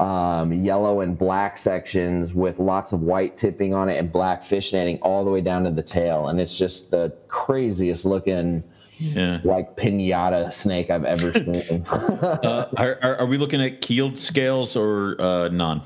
um, 0.01 0.53
yellow 0.53 1.01
and 1.03 1.17
black 1.19 1.59
sections 1.59 2.33
with 2.35 2.59
lots 2.59 2.93
of 2.93 3.03
white 3.03 3.37
tipping 3.37 3.75
on 3.75 3.89
it 3.91 3.99
and 3.99 4.11
black 4.11 4.43
fish 4.43 4.73
netting 4.73 4.99
all 5.03 5.25
the 5.25 5.31
way 5.31 5.41
down 5.43 5.63
to 5.65 5.71
the 5.71 5.83
tail. 5.83 6.29
And 6.29 6.41
it's 6.41 6.57
just 6.57 6.91
the 6.91 7.13
craziest 7.29 8.07
looking, 8.07 8.65
Yeah. 8.97 9.41
like 9.45 9.77
pinata 9.77 10.51
snake 10.53 10.89
I've 10.91 11.05
ever 11.05 11.33
seen. 11.39 11.85
Uh, 11.91 12.69
are, 12.79 12.99
are, 13.03 13.17
are 13.19 13.27
we 13.27 13.37
looking 13.37 13.61
at 13.61 13.83
keeled 13.83 14.19
scales 14.19 14.75
or 14.75 15.21
uh, 15.21 15.49
non? 15.49 15.83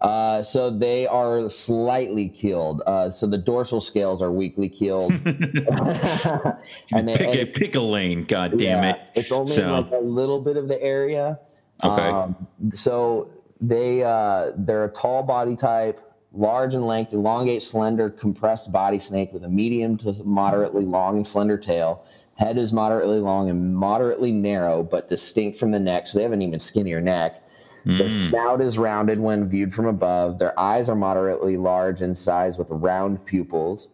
uh, 0.00 0.42
so 0.42 0.70
they 0.70 1.06
are 1.08 1.50
slightly 1.50 2.28
keeled. 2.28 2.82
Uh, 2.86 3.10
so 3.10 3.26
the 3.26 3.36
dorsal 3.36 3.80
scales 3.80 4.22
are 4.22 4.30
weakly 4.32 4.68
keeled. 4.68 5.12
and 5.26 7.08
they- 7.08 7.16
Pick 7.16 7.34
a 7.34 7.40
and- 7.40 7.54
pick 7.54 7.74
a 7.74 7.80
lane. 7.80 8.24
God 8.24 8.52
damn 8.52 8.82
Yeah, 8.82 8.90
it! 8.92 9.00
It's 9.14 9.32
only 9.32 9.52
So- 9.52 9.80
like 9.80 9.90
a 9.92 10.04
little 10.04 10.40
bit 10.40 10.56
of 10.56 10.68
the 10.68 10.80
area. 10.82 11.38
Okay. 11.82 12.02
Um, 12.08 12.46
so 12.72 13.30
they 13.60 14.02
uh, 14.02 14.52
they're 14.56 14.84
a 14.84 14.88
tall 14.92 15.22
body 15.22 15.56
type, 15.56 16.00
large 16.32 16.74
in 16.74 16.82
length, 16.86 17.12
elongate, 17.12 17.62
slender, 17.62 18.10
compressed 18.10 18.72
body 18.72 18.98
snake 18.98 19.32
with 19.32 19.44
a 19.44 19.48
medium 19.48 19.96
to 19.98 20.14
moderately 20.24 20.84
long 20.84 21.16
and 21.16 21.26
slender 21.26 21.58
tail. 21.58 22.04
Head 22.36 22.56
is 22.56 22.72
moderately 22.72 23.18
long 23.18 23.50
and 23.50 23.74
moderately 23.76 24.32
narrow, 24.32 24.82
but 24.82 25.10
distinct 25.10 25.58
from 25.58 25.72
the 25.72 25.78
neck. 25.78 26.06
So 26.06 26.18
they 26.18 26.22
have 26.22 26.32
an 26.32 26.40
even 26.40 26.58
skinnier 26.58 27.00
neck. 27.00 27.42
Their 27.84 28.08
Mm. 28.08 28.30
snout 28.30 28.60
is 28.62 28.78
rounded 28.78 29.20
when 29.20 29.48
viewed 29.48 29.72
from 29.72 29.86
above. 29.86 30.38
Their 30.38 30.58
eyes 30.58 30.88
are 30.88 30.94
moderately 30.94 31.56
large 31.56 32.02
in 32.02 32.14
size 32.14 32.58
with 32.58 32.68
round 32.70 33.24
pupils. 33.26 33.88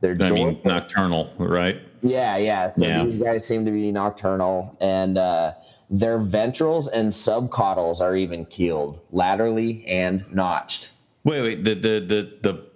Their 0.00 0.16
I 0.20 0.30
mean, 0.30 0.58
nocturnal, 0.64 1.28
right? 1.38 1.76
yeah, 2.02 2.36
yeah. 2.36 2.70
So 2.70 2.86
Yeah. 2.86 3.04
these 3.04 3.20
guys 3.20 3.44
seem 3.46 3.64
to 3.64 3.70
be 3.72 3.90
nocturnal, 3.90 4.76
and 4.80 5.18
uh, 5.18 5.52
their 5.90 6.18
ventrals 6.18 6.88
and 6.92 7.12
subcaudals 7.12 8.00
are 8.00 8.16
even 8.16 8.44
keeled, 8.46 9.00
laterally 9.10 9.84
and 9.86 10.24
notched. 10.32 10.90
Wait, 11.24 11.42
wait. 11.42 11.64
The 11.64 11.74
the 11.74 12.00
the 12.00 12.38
the 12.42 12.66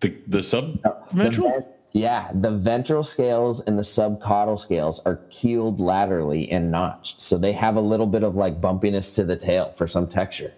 the, 0.00 0.16
the 0.26 0.42
sub 0.42 0.78
ventral? 1.12 1.50
ven- 1.50 1.64
yeah, 1.92 2.30
the 2.34 2.50
ventral 2.50 3.02
scales 3.02 3.60
and 3.60 3.78
the 3.78 3.82
subcaudal 3.82 4.60
scales 4.60 5.00
are 5.06 5.20
keeled 5.30 5.80
laterally 5.80 6.50
and 6.50 6.70
notched, 6.70 7.20
so 7.20 7.38
they 7.38 7.52
have 7.52 7.76
a 7.76 7.80
little 7.80 8.06
bit 8.06 8.22
of 8.22 8.36
like 8.36 8.60
bumpiness 8.60 9.14
to 9.14 9.24
the 9.24 9.36
tail 9.36 9.70
for 9.70 9.86
some 9.86 10.06
texture, 10.06 10.52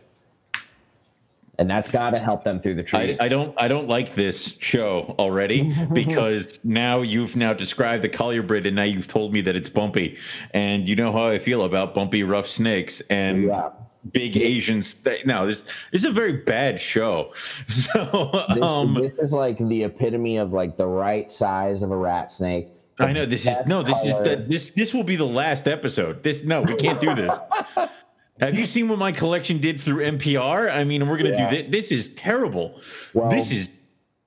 and 1.60 1.68
that's 1.70 1.90
got 1.90 2.10
to 2.10 2.18
help 2.18 2.42
them 2.42 2.58
through 2.58 2.74
the 2.74 2.82
tree. 2.82 3.16
I, 3.20 3.26
I 3.26 3.28
don't 3.28 3.54
I 3.58 3.68
don't 3.68 3.86
like 3.86 4.14
this 4.14 4.56
show 4.60 5.14
already 5.18 5.72
because 5.92 6.58
now 6.64 7.02
you've 7.02 7.36
now 7.36 7.52
described 7.52 8.02
the 8.02 8.08
colubrid 8.08 8.66
and 8.66 8.74
now 8.74 8.82
you've 8.84 9.06
told 9.06 9.32
me 9.32 9.42
that 9.42 9.54
it's 9.54 9.68
bumpy 9.68 10.16
and 10.52 10.88
you 10.88 10.96
know 10.96 11.12
how 11.12 11.26
I 11.26 11.38
feel 11.38 11.62
about 11.64 11.94
bumpy 11.94 12.22
rough 12.24 12.48
snakes 12.48 13.02
and 13.10 13.44
Yeah. 13.44 13.68
big 14.12 14.38
Asian 14.38 14.82
sta- 14.82 15.22
no 15.26 15.44
this 15.46 15.60
this 15.92 16.02
is 16.02 16.06
a 16.06 16.10
very 16.10 16.32
bad 16.32 16.80
show 16.80 17.30
so 17.68 18.44
This, 18.54 18.62
um 18.62 18.94
this 18.94 19.18
is 19.18 19.32
like 19.34 19.58
the 19.58 19.84
epitome 19.84 20.38
of 20.38 20.54
like 20.54 20.78
the 20.78 20.86
right 20.86 21.30
size 21.30 21.82
of 21.82 21.90
a 21.90 21.96
rat 21.96 22.30
snake. 22.30 22.68
I 22.98 23.12
know 23.12 23.24
this 23.26 23.46
is 23.46 23.56
no 23.66 23.82
this 23.82 24.02
is 24.04 24.12
the, 24.24 24.44
this 24.48 24.70
this 24.70 24.92
will 24.94 25.04
be 25.04 25.16
the 25.16 25.26
last 25.26 25.68
episode 25.68 26.22
this 26.22 26.42
no 26.42 26.62
we 26.62 26.74
can't 26.74 27.00
do 27.00 27.14
this 27.14 27.38
have 28.40 28.58
you 28.58 28.66
seen 28.66 28.88
what 28.88 28.98
my 28.98 29.12
collection 29.12 29.58
did 29.58 29.80
through 29.80 30.04
NPR 30.04 30.70
I 30.72 30.84
mean 30.84 31.06
we're 31.08 31.16
gonna 31.16 31.30
Yeah. 31.30 31.50
do 31.50 31.56
this 31.62 31.70
this 31.70 31.92
is 31.92 32.08
terrible 32.14 32.80
Well- 33.14 33.30
this 33.30 33.52
is 33.52 33.70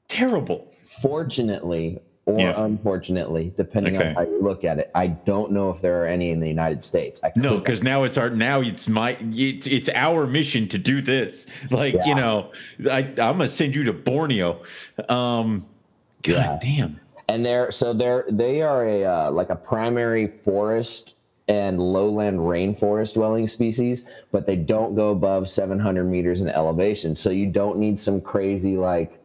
terrible 0.07 0.67
fortunately 1.01 1.99
or 2.25 2.39
Yeah. 2.39 2.63
unfortunately, 2.63 3.51
depending 3.57 3.97
Okay. 3.97 4.07
on 4.11 4.15
how 4.15 4.21
you 4.21 4.41
look 4.41 4.63
at 4.63 4.79
it, 4.79 4.89
I 4.95 5.07
don't 5.07 5.51
know 5.51 5.69
if 5.71 5.81
there 5.81 6.01
are 6.01 6.07
any 6.07 6.29
in 6.29 6.39
the 6.39 6.47
United 6.47 6.81
States. 6.81 7.19
I 7.21 7.33
No, 7.35 7.57
because 7.57 7.83
now 7.83 8.03
it's 8.03 8.17
our 8.17 8.29
now 8.29 8.61
it's 8.61 8.87
my 8.87 9.17
it's 9.19 9.67
it's 9.67 9.89
our 9.93 10.25
mission 10.25 10.69
to 10.69 10.77
do 10.77 11.01
this. 11.01 11.47
Like 11.69 11.97
you 12.05 12.15
know, 12.15 12.51
I 12.89 12.99
I'm 12.99 13.15
gonna 13.15 13.49
send 13.49 13.75
you 13.75 13.83
to 13.83 13.91
Borneo. 13.91 14.61
Um, 15.09 15.65
God 16.21 16.31
Yeah. 16.33 16.59
damn. 16.61 16.99
and 17.27 17.45
they're 17.45 17.71
so 17.71 17.91
they're 17.91 18.23
they 18.29 18.61
are 18.61 18.85
a 18.85 19.03
uh, 19.03 19.31
like 19.31 19.49
a 19.49 19.55
primary 19.57 20.27
forest 20.27 21.15
and 21.53 21.79
lowland 21.79 22.39
rainforest 22.39 23.13
dwelling 23.13 23.45
species, 23.45 24.09
but 24.31 24.47
they 24.47 24.55
don't 24.55 24.95
go 24.95 25.11
above 25.11 25.47
700 25.47 26.03
meters 26.03 26.41
in 26.41 26.49
elevation. 26.49 27.15
So 27.15 27.29
you 27.29 27.47
don't 27.47 27.77
need 27.77 27.99
some 27.99 28.19
crazy 28.19 28.75
like 28.75 29.21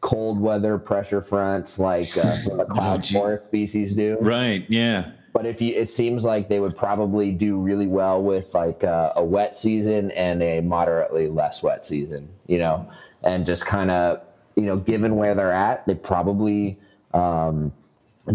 cold 0.00 0.40
weather 0.40 0.78
pressure 0.78 1.20
fronts 1.20 1.78
like 1.78 2.16
uh, 2.16 2.36
some 2.38 2.58
of 2.58 2.68
the 2.68 2.74
cloud 2.74 3.02
gee. 3.02 3.14
forest 3.14 3.44
species 3.44 3.94
do. 3.94 4.16
Right? 4.20 4.64
Yeah. 4.68 5.12
But 5.34 5.44
if 5.44 5.60
you, 5.60 5.74
it 5.74 5.90
seems 5.90 6.24
like 6.24 6.48
they 6.48 6.58
would 6.58 6.76
probably 6.76 7.32
do 7.32 7.58
really 7.58 7.86
well 7.86 8.22
with 8.22 8.54
like 8.54 8.82
uh, 8.82 9.12
a 9.14 9.24
wet 9.24 9.54
season 9.54 10.10
and 10.12 10.42
a 10.42 10.60
moderately 10.62 11.28
less 11.28 11.62
wet 11.62 11.84
season, 11.84 12.28
you 12.46 12.58
know, 12.58 12.88
and 13.22 13.44
just 13.44 13.66
kind 13.66 13.90
of, 13.90 14.22
you 14.56 14.64
know, 14.64 14.76
given 14.76 15.16
where 15.16 15.34
they're 15.34 15.52
at, 15.52 15.86
they 15.86 15.94
probably 15.94 16.78
um, 17.12 17.72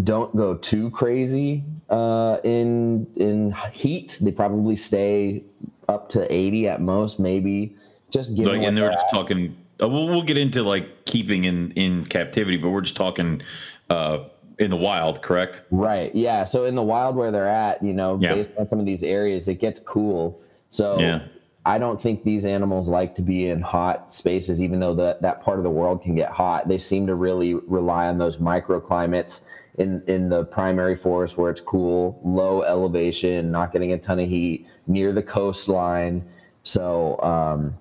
don't 0.02 0.34
go 0.34 0.56
too 0.56 0.90
crazy 0.90 1.62
uh, 1.90 2.38
in 2.44 3.06
in 3.16 3.54
heat. 3.72 4.18
They 4.20 4.32
probably 4.32 4.76
stay 4.76 5.44
up 5.88 6.08
to 6.10 6.32
80 6.32 6.68
at 6.68 6.80
most, 6.80 7.18
maybe. 7.20 7.76
Just 8.10 8.30
Like, 8.38 8.62
and 8.62 8.76
they 8.76 8.82
were 8.82 8.88
they're 8.88 8.92
just 8.96 9.10
talking. 9.10 9.56
Uh, 9.82 9.88
we'll 9.88 10.06
we'll 10.06 10.22
get 10.22 10.36
into 10.38 10.62
like 10.62 11.04
keeping 11.04 11.44
in 11.44 11.70
in 11.72 12.04
captivity, 12.06 12.56
but 12.56 12.70
we're 12.70 12.80
just 12.80 12.96
talking 12.96 13.42
uh 13.90 14.20
in 14.58 14.70
the 14.70 14.76
wild, 14.76 15.20
correct? 15.20 15.62
Right. 15.70 16.14
Yeah. 16.14 16.44
So 16.44 16.64
in 16.64 16.76
the 16.76 16.82
wild 16.82 17.16
where 17.16 17.32
they're 17.32 17.48
at, 17.48 17.82
you 17.82 17.92
know, 17.92 18.18
Yeah. 18.20 18.34
based 18.34 18.50
on 18.56 18.68
some 18.68 18.78
of 18.78 18.86
these 18.86 19.02
areas, 19.02 19.48
it 19.48 19.56
gets 19.56 19.80
cool. 19.80 20.40
So 20.68 20.98
Yeah. 20.98 21.22
I 21.66 21.78
don't 21.78 22.00
think 22.00 22.22
these 22.24 22.44
animals 22.44 22.88
like 22.88 23.14
to 23.16 23.22
be 23.22 23.48
in 23.48 23.60
hot 23.62 24.12
spaces, 24.12 24.62
even 24.62 24.78
though 24.80 24.94
that 24.94 25.22
that 25.22 25.40
part 25.40 25.58
of 25.58 25.64
the 25.64 25.70
world 25.70 26.02
can 26.02 26.14
get 26.14 26.30
hot. 26.30 26.68
They 26.68 26.78
seem 26.78 27.06
to 27.08 27.14
really 27.14 27.54
rely 27.54 28.06
on 28.06 28.18
those 28.18 28.36
microclimates 28.36 29.42
in 29.78 30.02
in 30.06 30.28
the 30.28 30.44
primary 30.44 30.96
forest 30.96 31.36
where 31.36 31.50
it's 31.50 31.60
cool, 31.60 32.20
low 32.22 32.62
elevation, 32.62 33.50
not 33.50 33.72
getting 33.72 33.92
a 33.92 33.98
ton 33.98 34.20
of 34.20 34.28
heat, 34.28 34.66
near 34.86 35.12
the 35.12 35.22
coastline. 35.22 36.24
So 36.62 37.20
um, 37.22 37.76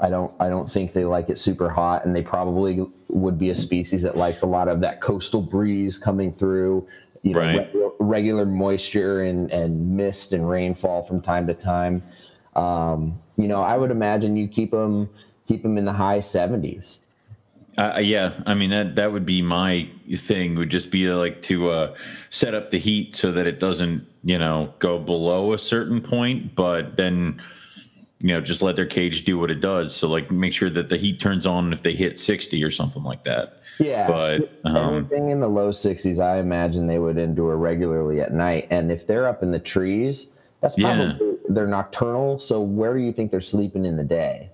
I 0.00 0.08
don't 0.08 0.32
I 0.40 0.48
don't 0.48 0.70
think 0.70 0.92
they 0.92 1.04
like 1.04 1.28
it 1.28 1.38
super 1.38 1.68
hot, 1.68 2.04
and 2.04 2.14
they 2.16 2.22
probably 2.22 2.86
would 3.08 3.38
be 3.38 3.50
a 3.50 3.54
species 3.54 4.02
that 4.02 4.16
likes 4.16 4.42
a 4.42 4.46
lot 4.46 4.68
of 4.68 4.80
that 4.80 5.00
coastal 5.00 5.42
breeze 5.42 5.98
coming 5.98 6.32
through. 6.32 6.86
You 7.22 7.34
know, 7.34 7.40
Right. 7.40 7.56
regular, 7.58 7.90
regular 7.98 8.46
moisture 8.46 9.22
and 9.22 9.50
and 9.52 9.96
mist 9.96 10.32
and 10.32 10.48
rainfall 10.48 11.02
from 11.02 11.20
time 11.20 11.46
to 11.48 11.54
time. 11.54 12.02
Um, 12.56 13.18
you 13.36 13.48
know, 13.48 13.60
I 13.62 13.76
would 13.76 13.90
imagine 13.90 14.36
you 14.36 14.48
keep 14.48 14.70
them 14.70 15.08
keep 15.46 15.62
them 15.62 15.76
in 15.78 15.84
the 15.84 15.92
high 15.92 16.20
seventies. 16.20 17.00
Uh, 17.78 18.00
yeah, 18.00 18.32
I 18.44 18.54
mean 18.54 18.70
that 18.70 18.96
that 18.96 19.12
would 19.12 19.24
be 19.24 19.40
my 19.40 19.88
thing. 20.16 20.56
Would 20.56 20.68
just 20.68 20.90
be 20.90 21.08
like 21.10 21.42
to 21.42 21.70
uh, 21.70 21.94
set 22.28 22.52
up 22.52 22.72
the 22.72 22.78
heat 22.78 23.14
so 23.14 23.30
that 23.30 23.46
it 23.46 23.60
doesn't, 23.60 24.04
you 24.24 24.36
know, 24.36 24.74
go 24.80 24.98
below 24.98 25.52
a 25.52 25.58
certain 25.60 26.00
point, 26.00 26.56
but 26.56 26.96
then, 26.96 27.40
you 28.20 28.34
know, 28.34 28.40
just 28.40 28.62
let 28.62 28.74
their 28.74 28.84
cage 28.84 29.24
do 29.24 29.38
what 29.38 29.48
it 29.48 29.60
does. 29.60 29.94
So 29.94 30.08
like, 30.08 30.28
make 30.28 30.52
sure 30.52 30.70
that 30.70 30.88
the 30.88 30.96
heat 30.96 31.20
turns 31.20 31.46
on 31.46 31.72
if 31.72 31.82
they 31.82 31.94
hit 31.94 32.18
sixty 32.18 32.64
or 32.64 32.72
something 32.72 33.04
like 33.04 33.22
that. 33.22 33.62
Yeah, 33.78 34.08
But, 34.08 34.50
um, 34.64 34.96
anything 34.96 35.28
in 35.28 35.38
the 35.38 35.46
low 35.46 35.70
sixties, 35.70 36.18
I 36.18 36.38
imagine 36.38 36.88
they 36.88 36.98
would 36.98 37.16
endure 37.16 37.56
regularly 37.56 38.20
at 38.20 38.32
night. 38.32 38.66
And 38.70 38.90
if 38.90 39.06
they're 39.06 39.28
up 39.28 39.44
in 39.44 39.52
the 39.52 39.60
trees, 39.60 40.30
that's 40.60 40.76
Yeah. 40.76 40.96
probably 40.96 41.36
they're 41.48 41.68
nocturnal. 41.68 42.40
So 42.40 42.60
where 42.60 42.92
do 42.92 43.00
you 43.00 43.12
think 43.12 43.30
they're 43.30 43.40
sleeping 43.40 43.86
in 43.86 43.96
the 43.96 44.02
day? 44.02 44.50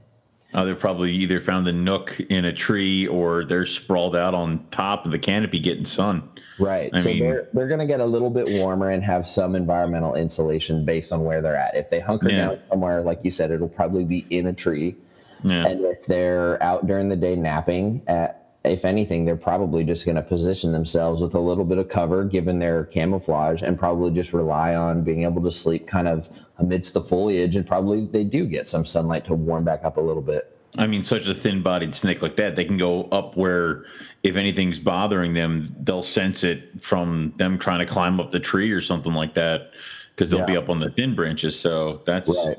Uh, 0.55 0.65
they're 0.65 0.77
probably 0.77 1.11
either 1.13 1.41
found 1.41 1.67
a 1.67 1.73
nook 1.73 2.19
in 2.31 2.45
a 2.45 2.53
tree 2.53 3.09
or 3.09 3.45
they're 3.45 3.67
sprawled 3.67 4.15
out 4.15 4.35
on 4.35 4.65
top 4.71 5.05
of 5.05 5.11
the 5.11 5.19
canopy 5.19 5.59
getting 5.59 5.85
sun. 5.85 6.29
Right. 6.61 6.91
I 6.95 7.01
so 7.01 7.09
mean- 7.11 7.19
they're 7.19 7.49
they're 7.53 7.67
going 7.67 7.81
to 7.81 7.87
get 7.87 7.99
a 7.99 8.07
little 8.07 8.31
bit 8.31 8.49
warmer 8.61 8.91
and 8.91 9.03
have 9.03 9.27
some 9.27 9.57
environmental 9.57 10.15
insulation 10.15 10.85
based 10.85 11.13
on 11.13 11.25
where 11.25 11.43
they're 11.43 11.57
at. 11.57 11.75
If 11.75 11.91
they 11.91 11.99
hunker 11.99 12.29
Yeah. 12.31 12.37
down 12.47 12.59
somewhere, 12.71 13.03
like 13.03 13.19
you 13.25 13.31
said, 13.33 13.51
it'll 13.51 13.69
probably 13.69 14.05
be 14.05 14.25
in 14.31 14.47
a 14.47 14.53
tree. 14.53 14.95
Yeah. 15.43 15.67
And 15.67 15.85
if 15.85 16.07
they're 16.07 16.63
out 16.63 16.87
during 16.87 17.09
the 17.09 17.17
day 17.17 17.35
napping, 17.35 18.01
at, 18.07 18.44
if 18.65 18.85
anything, 18.87 19.25
they're 19.27 19.37
probably 19.37 19.85
just 19.85 20.07
going 20.07 20.17
to 20.17 20.23
position 20.23 20.73
themselves 20.73 21.21
with 21.21 21.35
a 21.35 21.41
little 21.41 21.65
bit 21.65 21.77
of 21.77 21.89
cover, 21.89 22.25
given 22.25 22.59
their 22.59 22.85
camouflage, 22.87 23.63
and 23.63 23.79
probably 23.79 24.11
just 24.11 24.33
rely 24.33 24.75
on 24.75 25.03
being 25.03 25.25
able 25.25 25.43
to 25.43 25.51
sleep 25.51 25.87
kind 25.87 26.09
of 26.09 26.29
amidst 26.59 26.95
the 26.95 27.03
foliage. 27.03 27.57
And 27.57 27.67
probably 27.67 28.07
they 28.07 28.25
do 28.25 28.47
get 28.47 28.67
some 28.67 28.87
sunlight 28.87 29.27
to 29.27 29.35
warm 29.35 29.65
back 29.65 29.85
up 29.85 29.99
a 29.99 30.01
little 30.01 30.23
bit. 30.23 30.51
I 30.77 30.87
mean, 30.87 31.05
such 31.05 31.29
a 31.29 31.35
thin 31.35 31.63
bodied 31.63 31.95
snake 31.95 32.23
like 32.23 32.37
that, 32.37 32.57
they 32.57 32.65
can 32.65 32.79
go 32.79 33.05
up 33.05 33.37
where 33.37 33.85
if 34.23 34.35
anything's 34.35 34.79
bothering 34.79 35.35
them, 35.35 35.69
they'll 35.81 36.03
sense 36.03 36.43
it 36.43 36.83
from 36.83 37.33
them 37.37 37.59
trying 37.59 37.79
to 37.81 37.87
climb 37.87 38.19
up 38.19 38.31
the 38.31 38.41
tree 38.41 38.73
or 38.73 38.81
something 38.81 39.13
like 39.13 39.35
that 39.35 39.71
because 40.17 40.31
they'll 40.31 40.47
be 40.47 40.57
up 40.57 40.69
on 40.71 40.81
the 40.81 40.91
thin 40.91 41.15
branches. 41.15 41.59
So 41.59 42.03
that's, 42.07 42.29
Right. 42.29 42.59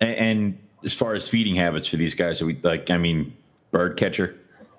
and, 0.00 0.16
and 0.16 0.58
as 0.84 0.94
far 0.94 1.14
as 1.14 1.28
feeding 1.28 1.54
habits 1.54 1.86
for 1.86 1.96
these 1.96 2.14
guys, 2.14 2.40
are 2.42 2.46
we 2.46 2.58
like, 2.62 2.90
I 2.90 2.96
mean, 2.98 3.36
bird 3.70 3.96
catcher. 3.96 4.36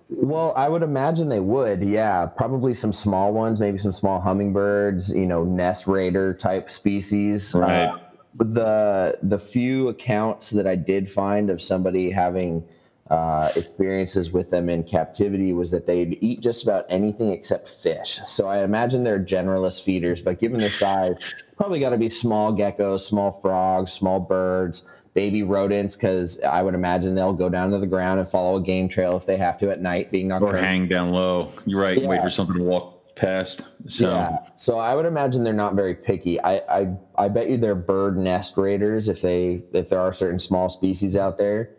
Well, 0.09 0.53
I 0.55 0.69
would 0.69 0.83
imagine 0.83 1.29
they 1.29 1.39
would. 1.39 1.83
Yeah, 1.83 2.25
probably 2.27 2.73
some 2.73 2.91
small 2.91 3.33
ones, 3.33 3.59
maybe 3.59 3.77
some 3.77 3.91
small 3.91 4.21
hummingbirds. 4.21 5.09
You 5.09 5.25
know, 5.25 5.43
nest 5.43 5.87
raider 5.87 6.33
type 6.33 6.69
species. 6.69 7.53
Right. 7.55 7.85
Uh, 7.85 7.97
the 8.37 9.17
the 9.23 9.39
few 9.39 9.87
accounts 9.89 10.49
that 10.51 10.67
I 10.67 10.75
did 10.75 11.09
find 11.09 11.49
of 11.49 11.61
somebody 11.61 12.11
having 12.11 12.63
uh, 13.09 13.51
experiences 13.55 14.31
with 14.31 14.49
them 14.49 14.69
in 14.69 14.83
captivity 14.83 15.53
was 15.53 15.71
that 15.71 15.85
they'd 15.85 16.17
eat 16.21 16.41
just 16.41 16.63
about 16.63 16.85
anything 16.89 17.29
except 17.31 17.67
fish. 17.67 18.19
So 18.25 18.47
I 18.47 18.63
imagine 18.63 19.03
they're 19.03 19.19
generalist 19.19 19.83
feeders, 19.83 20.21
but 20.21 20.39
given 20.39 20.59
their 20.59 20.71
size, 20.71 21.15
probably 21.55 21.79
got 21.79 21.91
to 21.91 21.97
be 21.97 22.09
small 22.09 22.51
geckos, 22.51 23.01
small 23.01 23.31
frogs, 23.31 23.91
small 23.91 24.19
birds, 24.19 24.85
baby 25.15 25.41
rodents, 25.41 25.95
because 25.95 26.39
I 26.41 26.61
would 26.61 26.75
imagine 26.75 27.15
they'll 27.15 27.33
go 27.33 27.49
down 27.49 27.71
to 27.71 27.79
the 27.79 27.87
ground 27.87 28.19
and 28.19 28.29
follow 28.29 28.57
a 28.57 28.61
game 28.61 28.87
trail 28.87 29.17
if 29.17 29.25
they 29.25 29.37
have 29.37 29.57
to 29.59 29.71
at 29.71 29.81
night, 29.81 30.11
being 30.11 30.31
Or 30.31 30.39
nocturnal. 30.41 30.61
hang 30.63 30.87
down 30.87 31.09
low. 31.11 31.51
You're 31.65 31.81
right. 31.81 31.99
Wait 32.03 32.21
for 32.21 32.29
something 32.29 32.57
to 32.57 32.63
walk 32.63 33.15
past. 33.15 33.61
So 33.87 34.09
Yeah. 34.09 34.37
So 34.57 34.77
I 34.77 34.93
would 34.93 35.05
imagine 35.05 35.43
they're 35.43 35.53
not 35.53 35.73
very 35.73 35.95
picky. 35.95 36.39
I, 36.41 36.55
I 36.69 36.87
I 37.17 37.27
bet 37.29 37.49
you 37.49 37.57
they're 37.57 37.73
bird 37.73 38.17
nest 38.17 38.57
raiders 38.57 39.07
if 39.09 39.21
they 39.21 39.63
if 39.73 39.89
there 39.89 39.99
are 40.01 40.11
certain 40.11 40.37
small 40.39 40.67
species 40.69 41.15
out 41.15 41.37
there. 41.37 41.69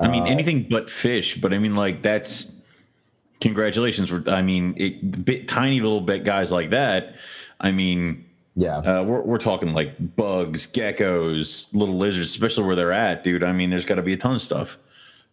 I 0.00 0.08
mean, 0.08 0.22
Uh, 0.22 0.26
anything 0.26 0.66
but 0.70 0.88
fish. 0.88 1.38
But 1.40 1.52
I 1.52 1.58
mean, 1.58 1.76
like 1.76 2.00
that's 2.02 2.50
congratulations. 3.42 4.10
I 4.26 4.40
mean, 4.42 4.74
it, 4.78 5.24
bit 5.24 5.46
tiny 5.46 5.80
little 5.80 6.00
bit 6.00 6.24
guys 6.24 6.50
like 6.50 6.70
that. 6.70 7.14
I 7.60 7.70
mean, 7.70 8.24
yeah. 8.58 8.78
uh, 8.78 9.02
we're 9.04 9.22
we're 9.22 9.38
talking 9.38 9.72
like 9.72 10.16
bugs, 10.16 10.66
geckos, 10.66 11.68
little 11.72 11.96
lizards, 11.96 12.28
especially 12.30 12.64
where 12.64 12.76
they're 12.76 12.92
at, 12.92 13.22
dude. 13.24 13.42
I 13.44 13.52
mean, 13.52 13.70
there's 13.70 13.84
got 13.84 13.94
to 13.94 14.02
be 14.02 14.12
a 14.12 14.16
ton 14.16 14.34
of 14.34 14.42
stuff 14.42 14.76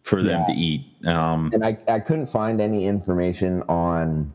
for 0.02 0.22
them 0.22 0.44
Yeah. 0.46 0.54
to 0.54 0.60
eat. 0.60 0.86
Um, 1.06 1.50
and 1.52 1.64
I, 1.64 1.76
I 1.88 1.98
couldn't 2.00 2.26
find 2.26 2.60
any 2.60 2.86
information 2.86 3.62
on 3.68 4.32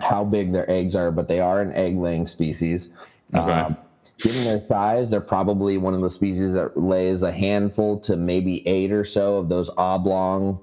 how 0.00 0.24
big 0.24 0.52
their 0.52 0.68
eggs 0.68 0.96
are, 0.96 1.12
but 1.12 1.28
they 1.28 1.38
are 1.38 1.60
an 1.60 1.72
egg 1.74 1.96
laying 1.96 2.26
species. 2.26 2.90
Okay. 3.36 3.74
given 4.18 4.44
their 4.44 4.62
size, 4.68 5.10
they're 5.10 5.20
probably 5.20 5.78
one 5.78 5.94
of 5.94 6.00
the 6.00 6.10
species 6.10 6.52
that 6.54 6.76
lays 6.76 7.22
a 7.22 7.30
handful 7.32 7.98
to 8.00 8.16
maybe 8.16 8.66
eight 8.68 8.90
or 8.92 9.04
so 9.04 9.36
of 9.36 9.48
those 9.48 9.70
oblong, 9.76 10.58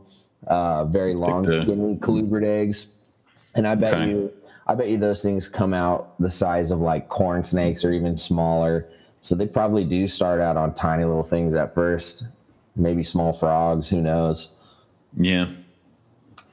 uh, 0.48 0.84
very 0.86 1.14
long, 1.14 1.44
the- 1.44 1.62
skinny 1.62 1.96
colubrid 1.98 2.44
eggs. 2.44 2.90
And 3.56 3.68
I 3.68 3.76
bet 3.76 3.94
Okay. 3.94 4.10
you, 4.10 4.32
I 4.68 4.76
bet 4.76 4.90
you 4.90 4.98
those 4.98 5.22
things 5.22 5.50
come 5.50 5.74
out 5.74 6.18
the 6.20 6.30
size 6.30 6.72
of 6.72 6.80
like 6.80 7.10
corn 7.10 7.44
snakes 7.44 7.84
or 7.84 7.92
even 7.94 8.18
smaller. 8.18 8.88
So 9.22 9.36
they 9.36 9.48
probably 9.48 9.84
do 9.84 10.08
start 10.08 10.40
out 10.40 10.58
on 10.58 10.74
tiny 10.74 11.04
little 11.04 11.24
things 11.24 11.54
at 11.54 11.74
first, 11.74 12.28
maybe 12.76 13.04
small 13.04 13.34
frogs. 13.34 13.90
Who 13.90 14.02
knows? 14.02 14.52
yeah. 15.18 15.48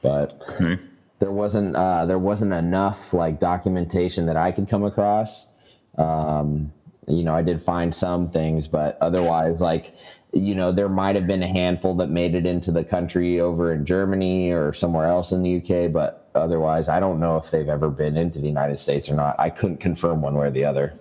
But 0.01 0.41
Okay. 0.51 0.79
there 1.19 1.31
wasn't 1.31 1.75
uh, 1.75 2.05
there 2.05 2.19
wasn't 2.19 2.53
enough 2.53 3.13
like 3.13 3.39
documentation 3.39 4.25
that 4.27 4.37
I 4.37 4.51
could 4.51 4.69
come 4.69 4.83
across. 4.85 5.47
Um, 5.97 6.71
you 7.07 7.23
know, 7.23 7.33
I 7.35 7.41
did 7.41 7.61
find 7.61 7.93
some 7.93 8.27
things, 8.27 8.67
but 8.67 8.97
otherwise, 9.01 9.61
like 9.61 9.93
you 10.33 10.53
know, 10.53 10.71
there 10.71 10.89
might 10.89 11.15
have 11.15 11.25
been 11.25 11.41
a 11.41 11.47
handful 11.47 11.95
that 11.95 12.09
made 12.09 12.35
it 12.35 12.45
into 12.45 12.71
the 12.71 12.83
country 12.83 13.39
over 13.39 13.73
in 13.73 13.85
Germany 13.85 14.51
or 14.51 14.73
somewhere 14.73 15.07
else 15.07 15.31
in 15.31 15.41
the 15.41 15.57
UK, 15.57 15.91
but 15.91 16.29
otherwise, 16.35 16.87
I 16.87 16.99
don't 16.99 17.19
know 17.19 17.37
if 17.37 17.49
they've 17.49 17.67
ever 17.69 17.89
been 17.89 18.15
into 18.15 18.39
the 18.39 18.47
United 18.47 18.77
States 18.77 19.09
or 19.09 19.15
not. 19.15 19.35
I 19.39 19.49
couldn't 19.49 19.77
confirm 19.77 20.21
one 20.21 20.35
way 20.35 20.47
or 20.47 20.51
the 20.51 20.65
other. 20.65 20.93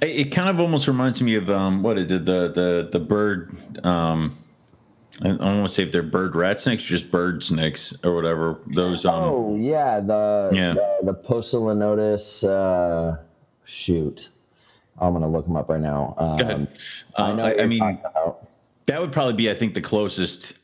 It, 0.00 0.26
kind 0.32 0.48
of 0.48 0.60
almost 0.60 0.86
reminds 0.88 1.20
me 1.20 1.34
of 1.34 1.50
um, 1.50 1.82
what 1.82 1.98
is 1.98 2.10
it? 2.10 2.24
The 2.24 2.48
the 2.52 2.88
the 2.92 3.00
bird. 3.00 3.50
Um, 3.84 4.38
I 5.20 5.28
don't 5.28 5.40
want 5.40 5.68
to 5.68 5.74
say 5.74 5.82
if 5.82 5.92
they're 5.92 6.02
bird 6.04 6.34
rat 6.36 6.60
snakes, 6.60 6.84
just 6.84 7.10
bird 7.10 7.42
snakes 7.44 7.92
or 8.04 8.14
whatever. 8.14 8.58
Those. 8.68 9.04
Um, 9.04 9.14
oh 9.24 9.56
yeah, 9.56 9.98
the 10.00 10.50
Yeah. 10.52 10.74
the, 10.74 11.12
the. 11.12 12.48
Uh, 12.48 13.16
shoot, 13.64 14.28
I'm 14.98 15.12
gonna 15.12 15.28
look 15.28 15.44
them 15.46 15.56
up 15.56 15.68
right 15.68 15.80
now. 15.80 16.14
Um, 16.16 16.36
Go 16.36 16.44
ahead. 16.44 16.68
I 17.16 17.22
Uh, 17.22 17.34
know. 17.34 17.42
I, 17.42 17.46
what 17.48 17.52
I 17.52 17.56
you're 17.62 17.66
mean, 17.68 18.00
about. 18.04 18.48
That 18.86 19.00
would 19.00 19.12
probably 19.12 19.34
be, 19.34 19.50
I 19.50 19.54
think, 19.54 19.74
the 19.74 19.80
closest 19.80 20.54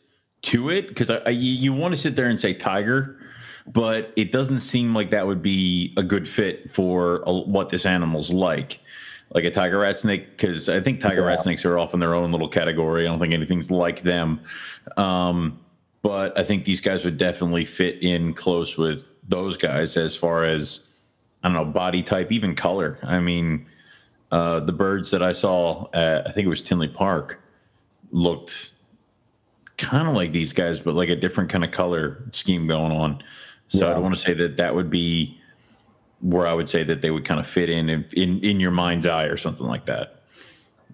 to 0.42 0.70
it 0.70 0.88
because 0.88 1.10
I, 1.10 1.16
I, 1.18 1.30
you, 1.30 1.52
you 1.52 1.72
want 1.72 1.94
to 1.94 2.00
sit 2.00 2.16
there 2.16 2.28
and 2.28 2.40
say 2.40 2.54
tiger, 2.54 3.18
but 3.66 4.12
it 4.16 4.32
doesn't 4.32 4.60
seem 4.60 4.94
like 4.94 5.10
that 5.10 5.26
would 5.26 5.42
be 5.42 5.92
a 5.96 6.02
good 6.02 6.28
fit 6.28 6.70
for 6.70 7.22
a, 7.26 7.32
what 7.32 7.68
this 7.68 7.86
animal's 7.86 8.30
like. 8.30 8.80
Like 9.34 9.44
a 9.44 9.50
tiger 9.50 9.80
rat 9.80 9.98
snake, 9.98 10.30
because 10.30 10.70
I 10.70 10.80
think 10.80 11.00
tiger 11.00 11.22
rat 11.22 11.42
snakes 11.42 11.64
are 11.66 11.78
off 11.78 11.92
in 11.92 12.00
their 12.00 12.14
own 12.14 12.32
little 12.32 12.48
category. 12.48 13.04
I 13.04 13.10
don't 13.10 13.18
think 13.18 13.34
anything's 13.34 13.70
like 13.70 14.00
them. 14.00 14.40
Um, 14.96 15.58
but 16.00 16.38
I 16.38 16.44
think 16.44 16.64
these 16.64 16.80
guys 16.80 17.04
would 17.04 17.18
definitely 17.18 17.66
fit 17.66 18.02
in 18.02 18.32
close 18.32 18.78
with 18.78 19.16
those 19.28 19.58
guys 19.58 19.98
as 19.98 20.16
far 20.16 20.44
as 20.44 20.80
I 21.42 21.48
don't 21.48 21.54
know 21.54 21.66
body 21.66 22.02
type, 22.02 22.32
even 22.32 22.54
color. 22.54 22.98
I 23.02 23.20
mean, 23.20 23.66
uh, 24.32 24.60
the 24.60 24.72
birds 24.72 25.10
that 25.10 25.22
I 25.22 25.32
saw, 25.32 25.88
at, 25.92 26.26
I 26.26 26.32
think 26.32 26.46
it 26.46 26.48
was 26.48 26.62
Tinley 26.62 26.88
Park, 26.88 27.42
looked 28.10 28.72
kind 29.76 30.08
of 30.08 30.14
like 30.14 30.32
these 30.32 30.52
guys, 30.52 30.80
but 30.80 30.94
like 30.94 31.08
a 31.08 31.16
different 31.16 31.50
kind 31.50 31.64
of 31.64 31.70
color 31.70 32.22
scheme 32.32 32.66
going 32.66 32.92
on. 32.92 33.22
So 33.68 33.88
I 33.88 33.94
don't 33.94 34.02
want 34.02 34.14
to 34.14 34.20
say 34.20 34.34
that 34.34 34.56
that 34.56 34.74
would 34.74 34.90
be 34.90 35.38
where 36.20 36.46
I 36.46 36.52
would 36.54 36.68
say 36.68 36.82
that 36.84 37.00
they 37.02 37.10
would 37.10 37.24
kind 37.24 37.38
of 37.38 37.46
fit 37.46 37.68
in 37.70 37.88
in 37.88 38.04
in, 38.12 38.40
in 38.40 38.60
your 38.60 38.70
mind's 38.70 39.06
eye 39.06 39.24
or 39.24 39.36
something 39.36 39.66
like 39.66 39.86
that. 39.86 40.22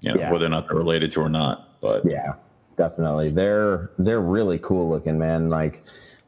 You 0.01 0.13
know, 0.13 0.19
Yeah. 0.21 0.31
whether 0.33 0.45
or 0.47 0.51
not 0.51 0.67
they're 0.69 0.77
related 0.77 1.13
to 1.13 1.21
or 1.21 1.29
not. 1.29 1.81
But 1.81 2.03
Yeah, 2.05 2.35
definitely. 2.77 3.31
They're 3.31 3.91
they're 3.99 4.21
really 4.21 4.59
cool 4.59 4.89
looking, 4.91 5.19
man. 5.19 5.49
Like 5.49 5.83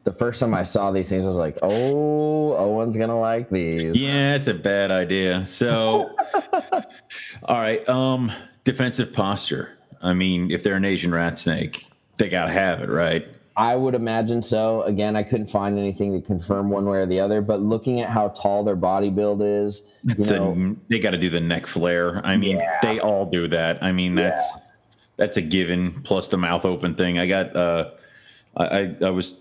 the 0.05 0.13
first 0.13 0.39
time 0.39 0.53
I 0.53 0.63
saw 0.63 0.89
these 0.91 1.09
things, 1.09 1.25
I 1.25 1.27
was 1.29 1.37
like, 1.37 1.57
"Oh, 1.61 2.55
Owen's 2.55 2.95
gonna 2.95 3.19
like 3.19 3.49
these." 3.49 3.95
Yeah, 3.99 4.35
it's 4.35 4.47
a 4.47 4.53
bad 4.53 4.89
idea. 4.89 5.45
So, 5.45 6.15
all 7.43 7.59
right. 7.59 7.87
Um, 7.89 8.31
defensive 8.63 9.11
posture. 9.11 9.76
I 10.01 10.13
mean, 10.13 10.51
if 10.51 10.63
they're 10.63 10.75
an 10.75 10.85
Asian 10.85 11.11
rat 11.13 11.37
snake, 11.37 11.87
they 12.17 12.29
gotta 12.29 12.51
have 12.51 12.81
it, 12.81 12.89
right? 12.89 13.27
I 13.55 13.75
would 13.75 13.95
imagine 13.95 14.43
so. 14.43 14.83
Again, 14.83 15.15
I 15.15 15.23
couldn't 15.23 15.47
find 15.47 15.79
anything 15.79 16.13
to 16.13 16.25
confirm 16.25 16.69
one 16.69 16.85
way 16.85 16.99
or 16.99 17.05
the 17.07 17.19
other, 17.19 17.41
but 17.41 17.59
looking 17.59 18.01
at 18.01 18.09
how 18.09 18.27
tall 18.29 18.63
their 18.63 18.75
body 18.75 19.09
build 19.09 19.41
is, 19.41 19.83
you 20.03 20.15
It's 20.19 20.29
a- 20.31 20.75
they 20.89 20.99
got 20.99 21.11
to 21.11 21.17
do 21.17 21.29
the 21.31 21.39
neck 21.39 21.65
flare. 21.65 22.21
I 22.23 22.37
mean, 22.37 22.57
Yeah. 22.57 22.77
they 22.83 22.99
all 22.99 23.25
do 23.25 23.47
that. 23.47 23.81
I 23.81 23.91
mean, 23.91 24.13
that's 24.15 24.57
that's 25.17 25.37
a 25.37 25.41
given. 25.41 25.91
Plus 26.03 26.27
the 26.27 26.37
mouth 26.37 26.65
open 26.65 26.93
thing. 26.93 27.17
I 27.17 27.25
got. 27.27 27.55
Uh, 27.55 27.89
I 28.55 28.65
I- 28.79 28.95
I 29.05 29.09
was 29.09 29.37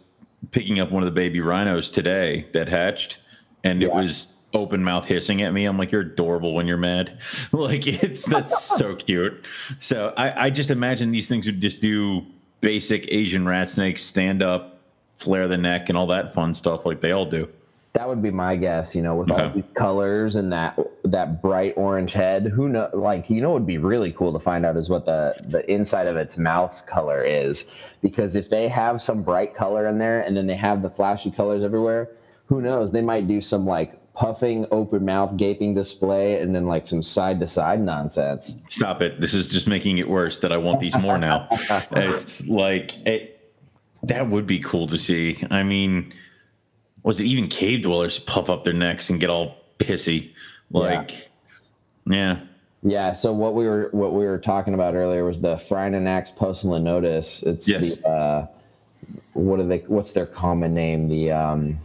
picking 0.50 0.78
up 0.80 0.90
one 0.90 1.02
of 1.02 1.06
the 1.06 1.12
baby 1.14 1.40
rhinos 1.40 1.90
today 1.90 2.46
that 2.52 2.68
hatched, 2.70 3.18
and 3.64 3.82
it 3.82 3.92
was 3.92 4.28
open 4.56 4.82
mouth 4.82 5.04
hissing 5.06 5.42
at 5.42 5.52
me. 5.52 5.64
I'm 5.66 5.78
like, 5.78 5.92
you're 5.92 6.00
adorable 6.02 6.54
when 6.54 6.66
you're 6.66 6.76
mad. 6.78 7.18
like 7.52 7.86
it's 7.86 8.24
that's 8.24 8.64
so 8.64 8.94
cute. 9.06 9.44
So 9.78 10.12
I 10.16 10.46
I 10.46 10.50
just 10.50 10.70
imagine 10.70 11.10
these 11.10 11.28
things 11.28 11.46
would 11.46 11.60
just 11.60 11.80
do 11.80 12.24
basic 12.60 13.06
Asian 13.12 13.46
rat 13.46 13.68
snakes, 13.68 14.02
stand 14.02 14.42
up, 14.42 14.80
flare 15.18 15.46
the 15.46 15.58
neck, 15.58 15.88
and 15.88 15.96
all 15.96 16.06
that 16.08 16.32
fun 16.34 16.54
stuff 16.54 16.86
like 16.86 17.00
they 17.00 17.12
all 17.12 17.26
do. 17.26 17.48
that 17.92 18.08
would 18.08 18.22
be 18.22 18.30
my 18.30 18.56
guess. 18.56 18.94
You 18.94 19.02
know, 19.02 19.14
with 19.16 19.30
all 19.30 19.50
the 19.50 19.62
colors 19.74 20.36
and 20.36 20.52
that 20.52 20.78
that 21.04 21.40
bright 21.40 21.74
orange 21.76 22.12
head, 22.12 22.46
who 22.46 22.68
know? 22.68 22.90
Like, 22.92 23.30
you 23.30 23.40
know, 23.40 23.50
what 23.50 23.60
would 23.60 23.66
be 23.66 23.78
really 23.78 24.12
cool 24.12 24.32
to 24.32 24.38
find 24.38 24.66
out 24.66 24.76
is 24.76 24.88
what 24.90 25.06
the 25.06 25.34
the 25.48 25.70
inside 25.70 26.06
of 26.06 26.16
its 26.16 26.36
mouth 26.36 26.84
color 26.86 27.22
is, 27.22 27.66
because 28.02 28.36
if 28.36 28.50
they 28.50 28.68
have 28.68 29.00
some 29.00 29.22
bright 29.22 29.54
color 29.54 29.86
in 29.86 29.98
there 29.98 30.20
and 30.20 30.36
then 30.36 30.46
they 30.46 30.56
have 30.56 30.82
the 30.82 30.90
flashy 30.90 31.30
colors 31.30 31.62
everywhere, 31.62 32.08
who 32.46 32.60
knows? 32.60 32.90
They 32.90 33.02
might 33.02 33.26
do 33.28 33.40
some 33.40 33.64
like 33.66 33.98
puffing, 34.16 34.66
open 34.70 35.04
mouth, 35.04 35.36
gaping 35.36 35.74
display, 35.74 36.40
and 36.40 36.54
then 36.54 36.66
like 36.66 36.86
some 36.86 37.02
side 37.02 37.38
to 37.40 37.46
side 37.46 37.80
nonsense. 37.80 38.56
Stop 38.68 39.02
it. 39.02 39.20
This 39.20 39.34
is 39.34 39.48
just 39.48 39.66
making 39.66 39.98
it 39.98 40.08
worse 40.08 40.40
that 40.40 40.52
I 40.52 40.56
want 40.56 40.80
these 40.80 40.96
more 40.96 41.18
now. 41.18 41.46
it's 41.92 42.46
like 42.46 42.96
it, 43.06 43.54
that 44.02 44.28
would 44.28 44.46
be 44.46 44.58
cool 44.58 44.86
to 44.88 44.98
see. 44.98 45.38
I 45.50 45.62
mean, 45.62 46.12
was 47.02 47.20
it 47.20 47.24
even 47.24 47.48
cave 47.48 47.82
dwellers 47.82 48.18
puff 48.18 48.48
up 48.48 48.64
their 48.64 48.72
necks 48.72 49.10
and 49.10 49.20
get 49.20 49.30
all 49.30 49.56
pissy? 49.78 50.32
Like, 50.70 51.30
yeah. 52.06 52.36
Yeah. 52.36 52.40
Yeah. 52.82 53.12
So 53.12 53.32
what 53.32 53.54
we 53.54 53.66
were 53.66 53.88
what 53.92 54.12
we 54.12 54.24
were 54.24 54.38
talking 54.38 54.74
about 54.74 54.94
earlier 54.94 55.24
was 55.24 55.40
the 55.40 55.56
Phrynonax 55.56 56.36
poecilinotus. 56.36 57.44
It's 57.44 57.68
Yes. 57.68 57.96
the 57.96 58.08
uh, 58.08 58.46
what 59.32 59.60
are 59.60 59.66
they? 59.66 59.78
What's 59.88 60.12
their 60.12 60.26
common 60.26 60.72
name? 60.72 61.08
The 61.08 61.32
um, 61.32 61.78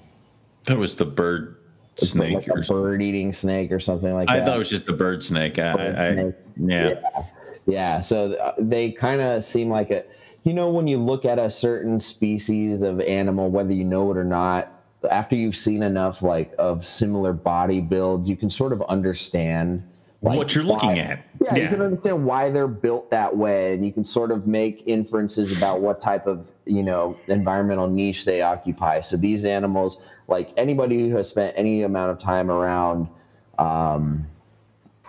That 0.65 0.77
was 0.77 0.95
the 0.95 1.05
bird 1.05 1.57
snake. 1.97 2.47
like 2.47 2.67
bird 2.67 3.01
eating 3.01 3.31
snake 3.31 3.71
or 3.71 3.79
something 3.79 4.13
like 4.13 4.29
I 4.29 4.37
that. 4.37 4.43
I 4.43 4.45
thought 4.45 4.55
it 4.55 4.59
was 4.59 4.69
just 4.69 4.85
the 4.85 4.93
bird 4.93 5.23
snake. 5.23 5.59
I, 5.59 5.73
Bird 5.75 5.95
I, 5.95 6.13
snake. 6.13 6.35
yeah. 6.57 7.23
Yeah, 7.67 8.01
so 8.01 8.33
uh, 8.33 8.53
they 8.57 8.91
kind 8.91 9.21
of 9.21 9.43
seem 9.43 9.69
like 9.69 9.91
a, 9.91 10.03
you 10.43 10.53
know, 10.53 10.69
when 10.69 10.87
you 10.87 10.97
look 10.97 11.25
at 11.25 11.37
a 11.37 11.49
certain 11.49 11.99
species 11.99 12.81
of 12.81 12.99
animal, 13.01 13.49
whether 13.49 13.71
you 13.71 13.83
know 13.83 14.09
it 14.11 14.17
or 14.17 14.23
not, 14.23 14.81
after 15.11 15.35
you've 15.35 15.55
seen 15.55 15.83
enough 15.83 16.21
like 16.21 16.53
of 16.57 16.83
similar 16.83 17.33
body 17.33 17.79
builds, 17.79 18.27
you 18.29 18.35
can 18.35 18.49
sort 18.49 18.73
of 18.73 18.81
understand 18.83 19.83
like, 20.21 20.37
what 20.37 20.53
you're 20.53 20.63
looking 20.63 20.99
at. 20.99 21.25
Yeah, 21.41 21.55
you 21.55 21.67
can 21.67 21.81
understand 21.81 22.25
why 22.25 22.49
they're 22.49 22.67
built 22.67 23.09
that 23.09 23.35
way, 23.35 23.73
and 23.73 23.83
you 23.83 23.91
can 23.91 24.05
sort 24.05 24.31
of 24.31 24.45
make 24.45 24.83
inferences 24.85 25.55
about 25.57 25.81
what 25.81 25.99
type 25.99 26.27
of 26.27 26.51
you 26.65 26.83
know 26.83 27.17
environmental 27.27 27.87
niche 27.87 28.25
they 28.25 28.41
occupy. 28.41 29.01
So 29.01 29.17
these 29.17 29.45
animals, 29.45 30.03
like 30.27 30.53
anybody 30.57 31.09
who 31.09 31.15
has 31.15 31.27
spent 31.27 31.53
any 31.57 31.81
amount 31.81 32.11
of 32.11 32.19
time 32.19 32.51
around, 32.51 33.07
um, 33.57 34.27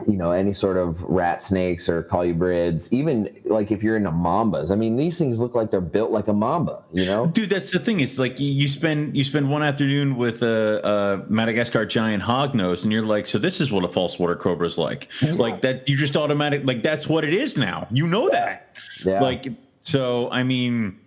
you 0.06 0.16
know, 0.16 0.30
any 0.30 0.52
sort 0.52 0.76
of 0.76 1.02
rat 1.02 1.42
snakes 1.42 1.88
or 1.88 2.02
colubrids, 2.02 2.92
even 2.92 3.28
like 3.44 3.70
if 3.70 3.82
you're 3.82 3.96
into 3.96 4.10
mambas, 4.10 4.70
I 4.70 4.74
mean, 4.74 4.96
these 4.96 5.18
things 5.18 5.38
look 5.38 5.54
like 5.54 5.70
they're 5.70 5.80
built 5.80 6.10
like 6.10 6.28
a 6.28 6.32
mamba. 6.32 6.82
You 6.92 7.04
know? 7.06 7.26
Dude, 7.26 7.50
that's 7.50 7.70
the 7.70 7.78
thing. 7.78 8.00
It's 8.00 8.18
like 8.18 8.38
you, 8.38 8.68
spend 8.68 9.16
you 9.16 9.24
spend 9.24 9.50
one 9.50 9.62
afternoon 9.62 10.16
with 10.16 10.42
a, 10.42 10.80
a 11.26 11.30
Madagascar 11.32 11.86
giant 11.86 12.22
hognose, 12.22 12.84
and 12.84 12.92
you're 12.92 13.04
like, 13.04 13.26
so 13.26 13.38
this 13.38 13.60
is 13.60 13.70
what 13.72 13.84
a 13.84 13.88
false 13.88 14.18
water 14.18 14.36
cobra 14.36 14.66
is 14.66 14.78
like. 14.78 15.08
Like 15.22 15.60
that, 15.62 15.88
you 15.88 15.96
just 15.96 16.16
automatic 16.16 16.62
like 16.64 16.82
that's 16.82 17.08
what 17.08 17.24
it 17.24 17.34
is 17.34 17.56
now. 17.56 17.86
You 17.90 18.06
know 18.06 18.28
that. 18.30 18.76
Yeah. 19.04 19.20
Like 19.20 19.46
so, 19.80 20.30
I 20.30 20.42
mean, 20.42 20.98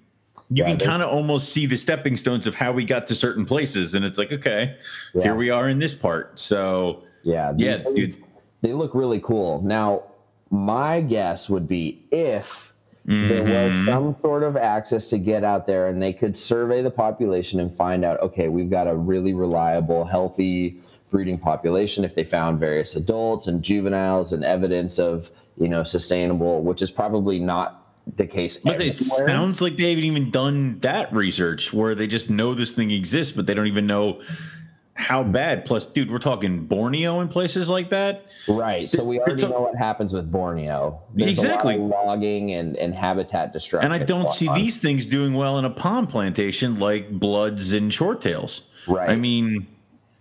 you 0.50 0.64
Yeah, 0.64 0.76
can 0.76 0.78
kind 0.80 1.02
of 1.02 1.10
almost 1.10 1.50
see 1.50 1.66
the 1.66 1.78
stepping 1.78 2.18
stones 2.18 2.46
of 2.46 2.54
how 2.54 2.72
we 2.72 2.84
got 2.86 3.08
to 3.08 3.16
certain 3.16 3.46
places, 3.46 3.96
and 3.96 4.06
it's 4.06 4.18
like, 4.18 4.32
okay, 4.32 4.76
Yeah. 5.14 5.24
here 5.24 5.36
we 5.36 5.50
are 5.50 5.68
in 5.70 5.80
this 5.80 5.94
part. 5.94 6.40
So 6.40 7.04
Yeah, 7.24 7.54
Yeah, 7.58 7.76
things, 7.76 8.20
they 8.62 8.74
look 8.74 8.94
really 8.96 9.20
cool. 9.20 9.62
Now, 9.62 10.04
my 10.50 11.02
guess 11.02 11.50
would 11.50 11.68
be 11.68 12.06
if 12.12 12.74
there 13.08 13.44
was 13.44 13.72
mhm. 13.72 13.86
some 13.86 14.16
sort 14.20 14.42
of 14.42 14.58
access 14.58 15.10
to 15.10 15.20
get 15.20 15.44
out 15.44 15.68
there 15.68 15.90
and 15.90 16.02
they 16.02 16.12
could 16.12 16.36
survey 16.36 16.82
the 16.82 16.90
population 16.90 17.60
and 17.60 17.72
find 17.72 18.04
out, 18.04 18.20
okay, 18.20 18.48
we've 18.48 18.70
got 18.70 18.88
a 18.88 18.96
really 18.96 19.34
reliable, 19.34 20.04
healthy 20.06 20.80
breeding 21.12 21.38
population. 21.38 22.04
If 22.04 22.16
they 22.16 22.24
found 22.24 22.60
various 22.60 22.96
adults 22.96 23.46
and 23.46 23.62
juveniles 23.62 24.34
and 24.34 24.44
evidence 24.44 24.98
of, 24.98 25.30
you 25.58 25.68
know, 25.68 25.84
sustainable, 25.84 26.64
which 26.64 26.82
is 26.82 26.90
probably 26.90 27.40
not 27.40 27.86
the 28.16 28.26
case. 28.26 28.58
But 28.58 28.82
it 28.82 28.96
sounds 28.96 29.62
like 29.62 29.78
they 29.78 29.92
haven't 29.92 30.06
even 30.06 30.32
done 30.32 30.80
that 30.80 31.14
research 31.14 31.74
where 31.74 31.94
they 31.94 32.08
just 32.08 32.32
know 32.32 32.56
this 32.56 32.74
thing 32.74 32.90
exists, 32.90 33.36
but 33.36 33.46
they 33.46 33.54
don't 33.54 33.68
even 33.68 33.86
know 33.86 34.20
how 35.06 35.24
bad. 35.24 35.66
Plus, 35.66 35.86
dude, 35.86 36.10
we're 36.10 36.18
talking 36.18 36.66
Borneo 36.66 37.20
and 37.20 37.30
places 37.30 37.70
like 37.70 37.92
that. 37.92 38.26
Right. 38.48 38.90
So 38.90 39.04
we 39.04 39.20
already 39.20 39.44
a- 39.44 39.50
know 39.50 39.62
what 39.62 39.76
happens 39.76 40.14
with 40.14 40.32
Borneo. 40.32 41.00
There's 41.14 41.30
Exactly. 41.30 41.76
A 41.76 41.78
lot 41.78 42.02
of 42.02 42.08
logging 42.08 42.54
and, 42.54 42.76
and 42.78 42.96
habitat 42.96 43.54
destruction. 43.54 43.92
And 43.92 44.02
I 44.02 44.04
don't 44.04 44.32
see 44.34 44.48
on. 44.48 44.58
these 44.58 44.78
things 44.78 45.06
doing 45.06 45.36
well 45.36 45.60
in 45.60 45.66
a 45.66 45.70
palm 45.70 46.08
plantation 46.08 46.78
like 46.78 47.12
bloods 47.12 47.74
and 47.74 47.94
shorttails. 47.94 48.64
Right. 48.88 49.12
I 49.12 49.16
mean, 49.16 49.68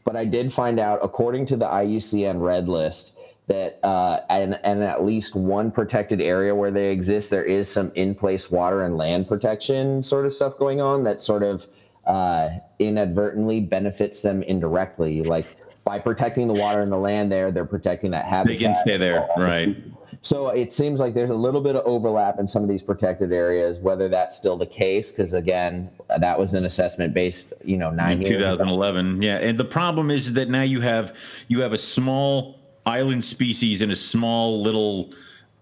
but 0.05 0.17
I 0.17 0.27
did 0.27 0.53
find 0.53 0.79
out, 0.79 1.01
according 1.03 1.47
to 1.47 1.57
the 1.57 1.65
IUCN 1.65 2.43
Red 2.43 2.69
List, 2.69 3.17
that 3.47 3.79
uh, 3.83 4.21
and 4.29 4.61
and 4.65 4.83
at 4.83 5.03
least 5.03 5.35
one 5.35 5.71
protected 5.71 6.21
area 6.21 6.55
where 6.55 6.71
they 6.71 6.91
exist, 6.91 7.31
there 7.31 7.45
is 7.45 7.71
some 7.71 7.91
in-place 7.95 8.51
water 8.51 8.83
and 8.83 8.99
land 8.99 9.29
protection 9.29 10.03
sort 10.03 10.27
of 10.27 10.33
stuff 10.35 10.59
going 10.59 10.83
on 10.83 11.05
that 11.05 11.23
sort 11.23 11.43
of 11.43 11.67
uh, 12.07 12.51
inadvertently 12.79 13.61
benefits 13.61 14.23
them 14.23 14.43
indirectly, 14.43 15.23
like. 15.23 15.47
By 15.85 15.99
protecting 15.99 16.49
the 16.49 16.55
water 16.55 16.81
and 16.81 16.91
the 16.91 16.97
land 16.97 17.31
there, 17.31 17.53
they're 17.53 17.67
protecting 17.67 18.11
that 18.13 18.25
habitat. 18.25 18.59
they 18.59 18.65
can 18.65 18.75
stay 18.75 18.97
there, 18.97 19.29
right? 19.37 19.77
So 20.23 20.49
it 20.49 20.73
seems 20.73 20.99
like 20.99 21.13
there's 21.13 21.29
a 21.29 21.35
little 21.35 21.61
bit 21.61 21.77
of 21.77 21.85
overlap 21.85 22.39
in 22.39 22.49
some 22.49 22.63
of 22.63 22.69
these 22.71 22.83
protected 22.83 23.31
areas. 23.31 23.79
Whether 23.81 24.09
that's 24.09 24.35
still 24.35 24.57
the 24.57 24.65
case, 24.65 25.11
because 25.11 25.35
again, 25.35 25.91
that 26.19 26.39
was 26.39 26.55
an 26.55 26.65
assessment 26.65 27.13
based, 27.13 27.53
you 27.63 27.77
know, 27.77 27.91
nine 27.91 28.13
In 28.13 28.23
years 28.23 28.37
ago. 28.37 28.53
2011, 28.53 29.21
yeah. 29.21 29.37
And 29.37 29.59
the 29.59 29.67
problem 29.67 30.11
is 30.11 30.33
that 30.33 30.49
now 30.49 30.63
you 30.63 30.81
have 30.81 31.15
you 31.49 31.61
have 31.61 31.75
a 31.75 31.79
small 31.79 32.59
island 32.87 33.23
species 33.23 33.83
and 33.83 33.93
a 33.93 33.97
small 33.97 34.63
little 34.63 35.13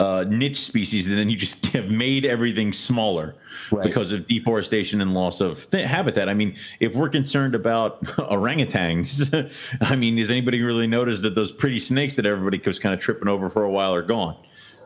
uh, 0.03 0.25
niche 0.29 0.61
species, 0.61 1.09
and 1.09 1.17
then 1.17 1.31
you 1.31 1.37
just 1.37 1.65
have 1.77 1.89
made 1.89 2.25
everything 2.25 2.73
smaller 2.73 3.35
Right. 3.71 3.85
because 3.85 4.13
of 4.13 4.27
deforestation 4.27 5.01
and 5.01 5.15
loss 5.15 5.41
of 5.41 5.71
th- 5.71 5.87
habitat. 5.87 6.29
I 6.29 6.35
mean, 6.35 6.57
if 6.81 6.95
we're 6.95 7.09
concerned 7.09 7.55
about 7.55 8.03
orangutans, 8.05 9.51
I 9.81 9.95
mean, 9.97 10.17
does 10.17 10.31
anybody 10.31 10.63
really 10.63 10.87
notice 10.87 11.23
that 11.23 11.35
those 11.35 11.53
pretty 11.53 11.79
snakes 11.79 12.17
that 12.17 12.27
everybody 12.27 12.61
was 12.65 12.79
kind 12.79 12.95
of 12.95 13.01
tripping 13.01 13.29
over 13.29 13.49
for 13.49 13.63
a 13.65 13.71
while 13.71 13.95
are 13.95 14.03
gone? 14.03 14.37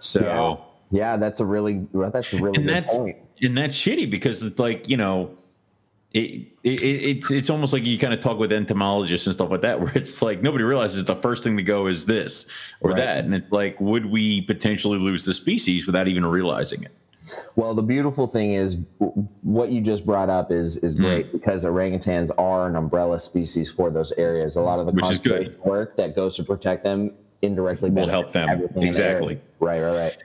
So. 0.01 0.21
Yeah. 0.21 0.57
Yeah, 0.93 1.17
that's 1.17 1.41
a 1.41 1.45
really 1.45 1.85
that's 1.93 2.33
a 2.33 2.37
really 2.37 2.59
and 2.59 2.67
good 2.67 2.69
that's 2.69 2.97
point. 2.97 3.17
and 3.43 3.59
that's 3.59 3.75
shitty 3.75 4.09
because 4.09 4.41
it's 4.45 4.61
like 4.61 4.89
you 4.89 4.97
know 4.97 5.37
it, 6.17 6.49
it 6.65 6.83
it's 6.83 7.31
it's 7.31 7.51
almost 7.51 7.73
like 7.73 7.85
you 7.85 7.99
kind 7.99 8.15
of 8.15 8.21
talk 8.21 8.39
with 8.39 8.53
entomologists 8.53 9.27
and 9.27 9.35
stuff 9.35 9.51
like 9.51 9.61
that 9.63 9.81
where 9.83 9.93
it's 9.95 10.23
like 10.23 10.43
nobody 10.43 10.65
realizes 10.65 11.05
the 11.05 11.17
first 11.17 11.43
thing 11.45 11.57
to 11.57 11.63
go 11.63 11.87
is 11.87 12.07
this 12.07 12.47
or 12.81 12.91
Right. 12.91 12.97
that 12.99 13.25
and 13.25 13.35
it's 13.35 13.51
like 13.53 13.81
would 13.81 14.07
we 14.07 14.41
potentially 14.43 14.99
lose 14.99 15.25
the 15.25 15.35
species 15.35 15.87
without 15.87 16.09
even 16.09 16.25
realizing 16.25 16.83
it 16.83 16.93
Well, 17.57 17.75
the 17.75 17.83
beautiful 17.83 18.27
thing 18.29 18.53
is 18.55 18.79
what 19.43 19.71
you 19.71 19.81
just 19.81 20.07
brought 20.07 20.31
up 20.31 20.53
is 20.53 20.77
is 20.79 20.95
Hmm. 20.95 21.03
great 21.03 21.33
because 21.33 21.65
orangutans 21.65 22.31
are 22.39 22.69
an 22.69 22.77
umbrella 22.77 23.19
species 23.19 23.71
for 23.71 23.91
those 23.91 24.13
areas. 24.13 24.55
A 24.57 24.63
lot 24.63 24.79
of 24.79 24.87
the 24.87 24.93
Which 24.93 25.11
is 25.11 25.19
good. 25.19 25.33
conservation 25.39 25.61
work 25.65 25.97
that 25.97 26.15
goes 26.15 26.37
to 26.37 26.45
protect 26.45 26.85
them 26.85 27.11
indirectly 27.43 27.91
Will 27.91 28.07
help 28.07 28.31
them. 28.33 28.49
in 28.49 28.81
the 28.81 28.87
Exactly. 28.87 29.41
Right, 29.61 29.81
right, 29.83 29.97
right. 29.97 30.17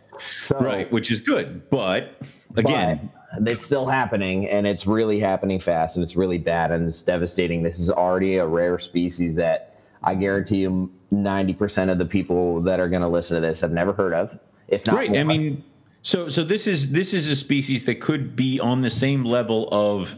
So, 0.48 0.58
right 0.60 0.92
which 0.92 1.10
is 1.12 1.20
good 1.20 1.68
but 1.72 2.22
again 2.56 3.10
but 3.12 3.21
it's 3.46 3.66
still 3.66 3.88
happening, 3.88 4.48
and 4.50 4.68
it's 4.68 4.86
really 4.86 5.20
happening 5.20 5.60
fast, 5.60 5.96
and 5.96 6.04
it's 6.04 6.16
really 6.16 6.38
bad, 6.38 6.72
and 6.72 6.88
it's 6.88 7.02
devastating. 7.02 7.64
This 7.64 7.80
is 7.80 7.90
already 7.90 8.38
a 8.38 8.46
rare 8.46 8.78
species 8.80 9.36
that 9.36 9.76
I 10.04 10.16
guarantee 10.16 10.62
you, 10.62 10.92
ninety 11.12 11.54
percent 11.54 11.92
of 11.92 11.98
the 11.98 12.06
people 12.06 12.62
that 12.62 12.80
are 12.80 12.90
going 12.90 13.02
to 13.02 13.08
listen 13.08 13.36
to 13.36 13.42
this 13.42 13.62
have 13.62 13.72
never 13.72 13.94
heard 13.94 14.14
of. 14.14 14.38
If 14.72 14.86
not, 14.86 14.96
right 14.96 15.18
i 15.18 15.24
mean 15.24 15.64
so 16.02 16.30
so 16.30 16.44
this 16.44 16.66
is 16.66 16.92
this 16.92 17.14
is 17.14 17.28
a 17.28 17.36
species 17.36 17.84
that 17.86 18.00
could 18.00 18.36
be 18.36 18.60
on 18.60 18.82
the 18.82 18.90
same 18.90 19.24
level 19.24 19.68
of 19.72 20.16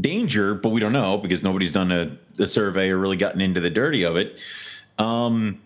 danger 0.00 0.54
but 0.54 0.70
we 0.70 0.80
don't 0.80 0.92
know 0.92 1.18
because 1.18 1.42
nobody's 1.42 1.72
done 1.72 1.92
a, 1.92 2.16
a 2.38 2.48
survey 2.48 2.88
or 2.90 2.98
really 2.98 3.16
gotten 3.16 3.40
into 3.40 3.60
the 3.60 3.70
dirty 3.70 4.04
of 4.04 4.16
it 4.16 4.38
um 4.98 5.60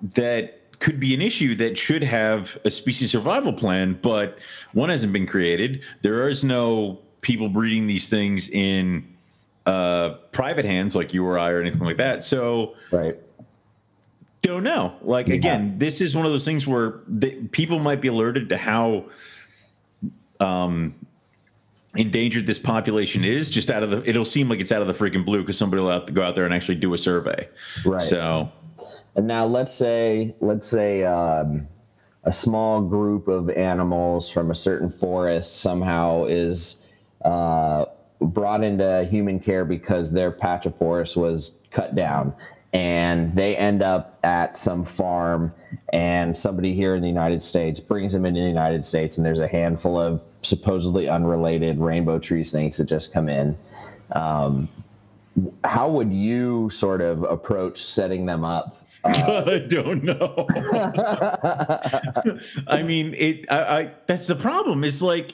that 0.00 0.60
could 0.84 1.00
be 1.00 1.14
an 1.14 1.22
issue 1.22 1.54
that 1.54 1.78
should 1.78 2.04
have 2.04 2.58
a 2.66 2.70
species 2.70 3.10
survival 3.10 3.54
plan 3.54 3.98
but 4.02 4.36
one 4.74 4.90
hasn't 4.90 5.14
been 5.14 5.26
created 5.26 5.82
there 6.02 6.28
is 6.28 6.44
no 6.44 6.98
people 7.22 7.48
breeding 7.48 7.86
these 7.86 8.10
things 8.10 8.50
in 8.50 9.02
uh 9.64 10.10
private 10.30 10.66
hands 10.66 10.94
like 10.94 11.14
you 11.14 11.24
or 11.24 11.38
i 11.38 11.48
or 11.50 11.58
anything 11.58 11.80
like 11.80 11.96
that 11.96 12.22
so 12.22 12.74
right. 12.90 13.16
don't 14.42 14.62
know. 14.62 14.92
Like 15.00 15.28
Yeah. 15.28 15.36
again, 15.36 15.78
this 15.78 16.02
is 16.02 16.14
one 16.14 16.26
of 16.26 16.32
those 16.32 16.44
things 16.44 16.66
where 16.66 17.00
the, 17.08 17.30
people 17.48 17.78
might 17.78 18.02
be 18.02 18.08
alerted 18.08 18.50
to 18.50 18.58
how 18.58 19.06
um, 20.38 20.94
endangered 21.96 22.46
this 22.46 22.58
population 22.58 23.24
is. 23.24 23.48
Just 23.48 23.70
out 23.70 23.82
of 23.82 23.90
the, 23.90 24.08
it'll 24.08 24.26
seem 24.26 24.50
like 24.50 24.60
it's 24.60 24.70
out 24.70 24.82
of 24.82 24.88
the 24.88 24.92
freaking 24.92 25.24
blue 25.24 25.40
because 25.40 25.56
somebody 25.56 25.80
will 25.82 25.88
have 25.88 26.04
to 26.04 26.12
go 26.12 26.20
out 26.20 26.34
there 26.34 26.44
and 26.44 26.52
actually 26.52 26.74
do 26.74 26.92
a 26.92 26.98
survey. 26.98 27.48
Right. 27.86 28.02
So 28.02 28.52
And 29.16 29.26
now 29.26 29.46
let's 29.46 29.72
say 29.72 30.34
let's 30.40 30.66
say 30.66 31.04
um, 31.04 31.68
a 32.24 32.32
small 32.32 32.80
group 32.80 33.28
of 33.28 33.50
animals 33.50 34.30
from 34.30 34.50
a 34.50 34.54
certain 34.54 34.88
forest 34.88 35.60
somehow 35.60 36.24
is 36.24 36.78
uh, 37.24 37.84
brought 38.20 38.64
into 38.64 39.04
human 39.04 39.38
care 39.38 39.64
because 39.64 40.10
their 40.10 40.30
patch 40.30 40.66
of 40.66 40.76
forest 40.76 41.16
was 41.16 41.54
cut 41.70 41.94
down. 41.94 42.34
And 42.72 43.32
they 43.36 43.56
end 43.56 43.82
up 43.84 44.18
at 44.24 44.56
some 44.56 44.82
farm, 44.82 45.54
and 45.92 46.36
somebody 46.36 46.74
here 46.74 46.96
in 46.96 47.02
the 47.02 47.08
United 47.08 47.40
States 47.40 47.78
brings 47.78 48.12
them 48.12 48.26
into 48.26 48.40
the 48.40 48.48
United 48.48 48.84
States, 48.84 49.16
and 49.16 49.24
there's 49.24 49.38
a 49.38 49.46
handful 49.46 49.96
of 49.96 50.24
supposedly 50.42 51.08
unrelated 51.08 51.78
rainbow 51.78 52.18
tree 52.18 52.42
snakes 52.42 52.78
that 52.78 52.86
just 52.86 53.12
come 53.12 53.28
in. 53.28 53.56
Um, 54.10 54.68
how 55.62 55.88
would 55.88 56.12
you 56.12 56.68
sort 56.70 57.00
of 57.00 57.22
approach 57.22 57.80
setting 57.80 58.26
them 58.26 58.44
up 58.44 58.83
Uh, 59.04 59.44
I 59.46 59.58
don't 59.58 60.02
know. 60.04 60.46
I 62.66 62.82
mean, 62.82 63.14
it. 63.14 63.46
I, 63.50 63.78
I. 63.80 63.90
That's 64.06 64.26
the 64.26 64.34
problem. 64.36 64.84
Is 64.84 65.02
like, 65.02 65.32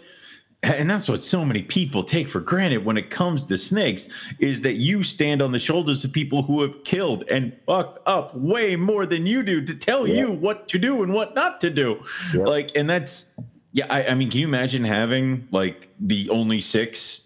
and 0.62 0.90
that's 0.90 1.08
what 1.08 1.20
so 1.20 1.44
many 1.44 1.62
people 1.62 2.02
take 2.04 2.28
for 2.28 2.40
granted 2.40 2.84
when 2.84 2.96
it 2.96 3.10
comes 3.10 3.44
to 3.44 3.56
snakes 3.56 4.08
is 4.38 4.60
that 4.62 4.74
you 4.74 5.02
stand 5.02 5.40
on 5.40 5.52
the 5.52 5.58
shoulders 5.58 6.04
of 6.04 6.12
people 6.12 6.42
who 6.42 6.60
have 6.62 6.82
killed 6.84 7.24
and 7.30 7.56
fucked 7.66 8.00
up 8.06 8.34
way 8.36 8.76
more 8.76 9.06
than 9.06 9.26
you 9.26 9.42
do 9.42 9.64
to 9.64 9.74
tell 9.74 10.06
Yeah. 10.06 10.14
you 10.26 10.32
what 10.32 10.68
to 10.68 10.78
do 10.78 11.02
and 11.02 11.12
what 11.14 11.34
not 11.34 11.60
to 11.62 11.70
do. 11.70 12.02
Yep. 12.34 12.46
Like, 12.46 12.70
and 12.76 12.88
that's 12.90 13.30
yeah. 13.72 13.86
I, 13.88 14.08
I 14.08 14.14
mean, 14.14 14.30
can 14.30 14.40
you 14.40 14.48
imagine 14.48 14.84
having 14.84 15.46
like 15.50 15.88
the 16.00 16.28
only 16.30 16.60
six 16.60 17.22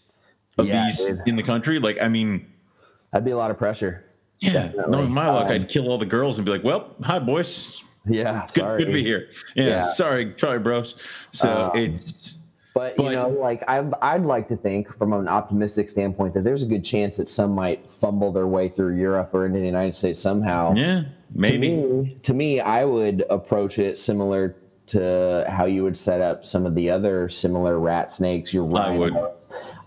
of 0.59 0.67
Yeah, 0.67 0.87
these 0.87 1.11
in 1.27 1.37
the 1.37 1.43
country? 1.43 1.79
Like, 1.79 1.99
I 2.01 2.09
mean. 2.09 2.47
That'd 3.13 3.25
be 3.25 3.31
a 3.31 3.37
lot 3.37 3.51
of 3.51 3.59
pressure. 3.59 4.04
Yeah, 4.45 4.53
Definitely. 4.69 4.93
knowing 4.93 5.11
my 5.11 5.31
luck, 5.31 5.47
Um, 5.47 5.53
I'd 5.53 5.69
kill 5.69 5.89
all 5.89 5.99
the 5.99 6.07
girls 6.07 6.39
and 6.39 6.45
be 6.45 6.53
like, 6.53 6.65
"Well, 6.65 6.91
hi, 7.03 7.19
boys. 7.19 7.83
Yeah, 8.07 8.47
Good, 8.53 8.61
sorry. 8.63 8.79
good 8.81 8.87
to 8.87 8.93
be 8.93 9.03
here. 9.03 9.29
Yeah, 9.55 9.65
Yeah. 9.67 9.83
sorry, 9.85 10.35
sorry, 10.37 10.59
bros. 10.59 10.95
So 11.33 11.71
Um, 11.75 11.79
it's 11.81 12.39
But, 12.75 12.97
But- 12.97 13.05
you 13.07 13.13
know, 13.13 13.29
like 13.29 13.63
I, 13.69 13.85
I'd 14.03 14.25
like 14.25 14.49
to 14.49 14.57
think, 14.57 14.89
from 14.93 15.13
an 15.13 15.29
optimistic 15.29 15.89
standpoint, 15.89 16.35
that 16.35 16.43
there's 16.43 16.65
a 16.65 16.67
good 16.67 16.85
chance 16.85 17.17
that 17.19 17.29
some 17.29 17.53
might 17.53 17.89
fumble 17.89 18.33
their 18.33 18.49
way 18.49 18.69
through 18.69 18.97
Europe 18.97 19.31
or 19.33 19.47
into 19.47 19.61
the 19.61 19.65
United 19.67 19.95
States 19.95 20.19
somehow. 20.19 20.75
yeah, 20.75 21.03
maybe. 21.33 21.69
To 21.69 21.77
me, 22.03 22.17
to 22.23 22.35
me, 22.35 22.61
I 22.61 22.85
would 22.85 23.25
approach 23.31 23.79
it 23.79 23.97
similar 23.97 24.57
to 24.89 25.45
how 25.49 25.65
you 25.67 25.85
would 25.85 25.97
set 25.97 26.21
up 26.21 26.45
some 26.45 26.67
of 26.67 26.75
the 26.75 26.91
other 26.91 27.29
similar 27.29 27.79
rat 27.79 28.11
snakes. 28.11 28.53
Your 28.53 28.65
I 28.77 28.99
would. 28.99 29.15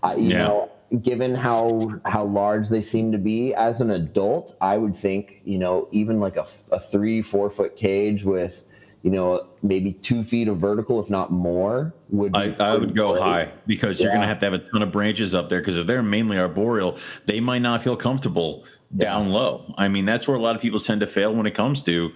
Uh, 0.02 0.14
you 0.16 0.30
Yeah. 0.30 0.38
know, 0.44 0.70
given 1.02 1.34
how 1.34 2.00
how 2.06 2.24
large 2.24 2.68
they 2.68 2.80
seem 2.80 3.12
to 3.12 3.18
be 3.18 3.54
as 3.54 3.80
an 3.80 3.90
adult, 3.90 4.56
I 4.60 4.78
would 4.78 4.96
think 4.96 5.42
you 5.44 5.58
know 5.58 5.88
even 5.92 6.20
like 6.20 6.36
a, 6.36 6.46
a 6.72 6.80
three 6.80 7.22
four 7.22 7.50
foot 7.50 7.76
cage 7.76 8.24
with 8.24 8.64
you 9.02 9.10
know 9.10 9.48
maybe 9.62 9.92
two 9.92 10.24
feet 10.24 10.48
of 10.48 10.58
vertical, 10.58 10.98
if 10.98 11.10
not 11.10 11.30
more, 11.30 11.94
would 12.08 12.32
be 12.32 12.38
I, 12.38 12.72
I 12.72 12.76
would 12.76 12.96
go 12.96 13.12
great. 13.12 13.22
high 13.22 13.52
because 13.66 14.00
you're 14.00 14.10
going 14.10 14.22
to 14.22 14.26
have 14.26 14.38
to 14.40 14.46
have 14.46 14.54
a 14.54 14.58
ton 14.58 14.82
of 14.82 14.90
branches 14.90 15.34
up 15.34 15.48
there 15.50 15.60
because 15.60 15.76
if 15.76 15.86
they're 15.86 16.02
mainly 16.02 16.38
arboreal, 16.38 16.96
they 17.26 17.40
might 17.40 17.60
not 17.60 17.82
feel 17.82 17.96
comfortable 17.96 18.64
down 18.96 19.28
low. 19.28 19.74
I 19.76 19.88
mean, 19.88 20.06
that's 20.06 20.26
where 20.26 20.36
a 20.36 20.40
lot 20.40 20.56
of 20.56 20.62
people 20.62 20.80
tend 20.80 21.02
to 21.02 21.06
fail 21.06 21.34
when 21.34 21.46
it 21.46 21.54
comes 21.54 21.82
to 21.82 22.12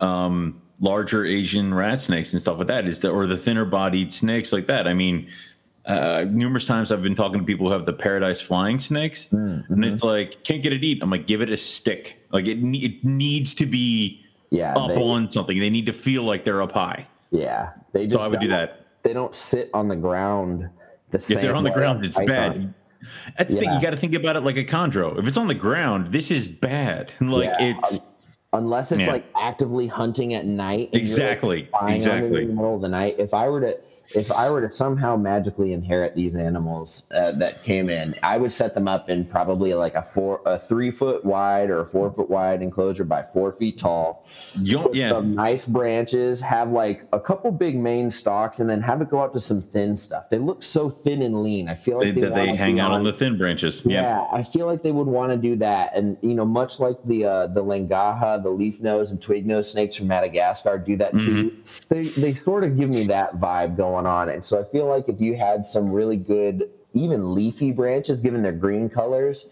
um, 0.00 0.60
larger 0.80 1.24
Asian 1.24 1.72
rat 1.72 2.00
snakes 2.00 2.32
and 2.32 2.42
stuff 2.42 2.58
like 2.58 2.66
that. 2.66 2.86
Is 2.86 3.00
the 3.00 3.10
or 3.10 3.26
the 3.26 3.36
thinner 3.36 3.64
bodied 3.64 4.12
snakes 4.12 4.52
like 4.52 4.66
that. 4.66 4.88
I 4.88 4.94
mean, 4.94 5.28
uh, 5.88 6.24
numerous 6.30 6.66
times 6.66 6.92
I've 6.92 7.02
been 7.02 7.14
talking 7.14 7.40
to 7.40 7.44
people 7.44 7.66
who 7.66 7.72
have 7.72 7.86
the 7.86 7.92
paradise 7.92 8.40
flying 8.40 8.78
snakes, 8.78 9.28
Mm, 9.32 9.68
and 9.70 9.78
mhm. 9.84 9.92
it's 9.92 10.04
like 10.04 10.42
can't 10.44 10.62
get 10.62 10.72
it 10.72 10.84
eat. 10.84 11.02
I'm 11.02 11.10
like, 11.10 11.26
give 11.26 11.40
it 11.40 11.50
a 11.50 11.56
stick. 11.56 12.20
Like 12.30 12.46
it, 12.46 12.62
ne- 12.62 12.78
it 12.84 13.04
needs 13.04 13.54
to 13.54 13.66
be 13.66 14.24
Yeah, 14.50 14.74
up 14.74 14.94
they, 14.94 15.02
on 15.02 15.30
something. 15.30 15.58
They 15.58 15.70
need 15.70 15.86
to 15.86 15.92
feel 15.92 16.22
like 16.24 16.44
they're 16.44 16.62
up 16.62 16.72
high. 16.72 17.06
yeah. 17.30 17.70
They 17.92 18.04
just 18.04 18.14
So 18.14 18.20
I 18.20 18.28
would 18.28 18.40
do 18.40 18.48
that. 18.48 18.84
They 19.02 19.14
don't 19.14 19.34
sit 19.34 19.70
on 19.72 19.88
the 19.88 19.96
ground. 19.96 20.68
The 21.10 21.16
If 21.18 21.26
they're 21.40 21.54
on 21.54 21.64
the 21.64 21.70
ground, 21.70 22.04
it's 22.04 22.18
python. 22.18 22.26
bad. 22.26 22.74
That's 23.38 23.54
the 23.54 23.60
thing. 23.60 23.72
You 23.72 23.80
got 23.80 23.90
to 23.90 23.96
think 23.96 24.14
about 24.14 24.36
it 24.36 24.40
like 24.40 24.58
a 24.58 24.64
chondro. 24.64 25.18
If 25.18 25.26
it's 25.26 25.38
on 25.38 25.48
the 25.48 25.54
ground, 25.54 26.08
this 26.08 26.30
is 26.30 26.46
bad. 26.46 27.12
Like 27.22 27.44
Yeah, 27.58 27.74
it's 27.80 28.00
unless 28.52 28.92
it's 28.92 29.02
Yeah. 29.02 29.12
like 29.12 29.24
actively 29.40 29.86
hunting 29.86 30.34
at 30.34 30.44
night. 30.44 30.86
and 30.92 30.94
like, 30.94 31.02
exactly, 31.02 31.68
them 31.80 31.88
exactly. 31.88 32.42
in 32.42 32.48
the 32.48 32.54
middle 32.54 32.74
of 32.74 32.82
the 32.82 32.88
night. 32.88 33.14
If 33.18 33.32
I 33.32 33.48
were 33.48 33.60
to, 33.62 33.78
if 34.14 34.32
I 34.32 34.50
were 34.50 34.60
to 34.60 34.70
somehow 34.70 35.16
magically 35.16 35.72
inherit 35.72 36.14
these 36.14 36.34
animals 36.34 37.06
uh, 37.10 37.32
that 37.32 37.62
came 37.62 37.90
in, 37.90 38.14
I 38.22 38.38
would 38.38 38.52
set 38.52 38.74
them 38.74 38.88
up 38.88 39.10
in 39.10 39.24
probably 39.24 39.74
like 39.74 39.94
a 39.94 40.02
four, 40.02 40.40
a 40.46 40.58
three 40.58 40.90
foot 40.90 41.24
wide 41.24 41.68
or 41.68 41.80
a 41.80 41.86
four 41.86 42.10
foot 42.10 42.30
wide 42.30 42.62
enclosure 42.62 43.04
by 43.04 43.22
four 43.22 43.52
feet 43.52 43.78
tall. 43.78 44.26
You 44.60 44.78
don't, 44.78 44.94
yeah, 44.94 45.10
some 45.10 45.34
nice 45.34 45.66
branches, 45.66 46.40
have 46.40 46.70
like 46.70 47.06
a 47.12 47.20
couple 47.20 47.50
big 47.52 47.76
main 47.76 48.10
stalks, 48.10 48.60
and 48.60 48.68
then 48.68 48.80
have 48.80 49.02
it 49.02 49.10
go 49.10 49.20
out 49.20 49.34
to 49.34 49.40
some 49.40 49.60
thin 49.60 49.96
stuff. 49.96 50.30
They 50.30 50.38
look 50.38 50.62
so 50.62 50.88
thin 50.88 51.22
and 51.22 51.42
lean. 51.42 51.68
I 51.68 51.74
feel 51.74 51.98
like 51.98 52.14
they, 52.14 52.22
they 52.22 52.30
wanna 52.30 52.56
hang 52.56 52.80
out 52.80 52.92
on 52.92 53.04
the 53.04 53.12
thin 53.12 53.36
branches. 53.36 53.82
yeah, 53.84 54.02
Yeah, 54.02 54.26
I 54.32 54.42
feel 54.42 54.66
like 54.66 54.82
they 54.82 54.92
would 54.92 55.06
want 55.06 55.32
to 55.32 55.36
do 55.36 55.56
that, 55.56 55.94
and 55.94 56.16
you 56.22 56.34
know, 56.34 56.46
much 56.46 56.80
like 56.80 56.96
the 57.04 57.24
uh, 57.26 57.46
the 57.48 57.62
langaha, 57.62 58.42
the 58.42 58.50
leaf 58.50 58.80
nose, 58.80 59.10
and 59.10 59.20
twig 59.20 59.46
nose 59.46 59.70
snakes 59.70 59.96
from 59.96 60.06
Madagascar 60.06 60.78
do 60.78 60.96
that 60.96 61.12
too. 61.18 61.52
They 61.88 62.02
they 62.02 62.34
sort 62.34 62.64
of 62.64 62.76
give 62.76 62.88
me 62.88 63.04
that 63.04 63.36
vibe 63.36 63.76
going 63.76 63.97
on, 64.06 64.28
and 64.28 64.44
so 64.44 64.60
I 64.60 64.64
feel 64.64 64.86
like 64.86 65.08
if 65.08 65.20
you 65.20 65.36
had 65.36 65.64
some 65.66 65.90
really 65.90 66.16
good, 66.16 66.70
even 66.94 67.34
leafy 67.34 67.72
branches, 67.72 68.20
given 68.20 68.42
their 68.42 68.52
green 68.52 68.88
colors, 68.88 69.48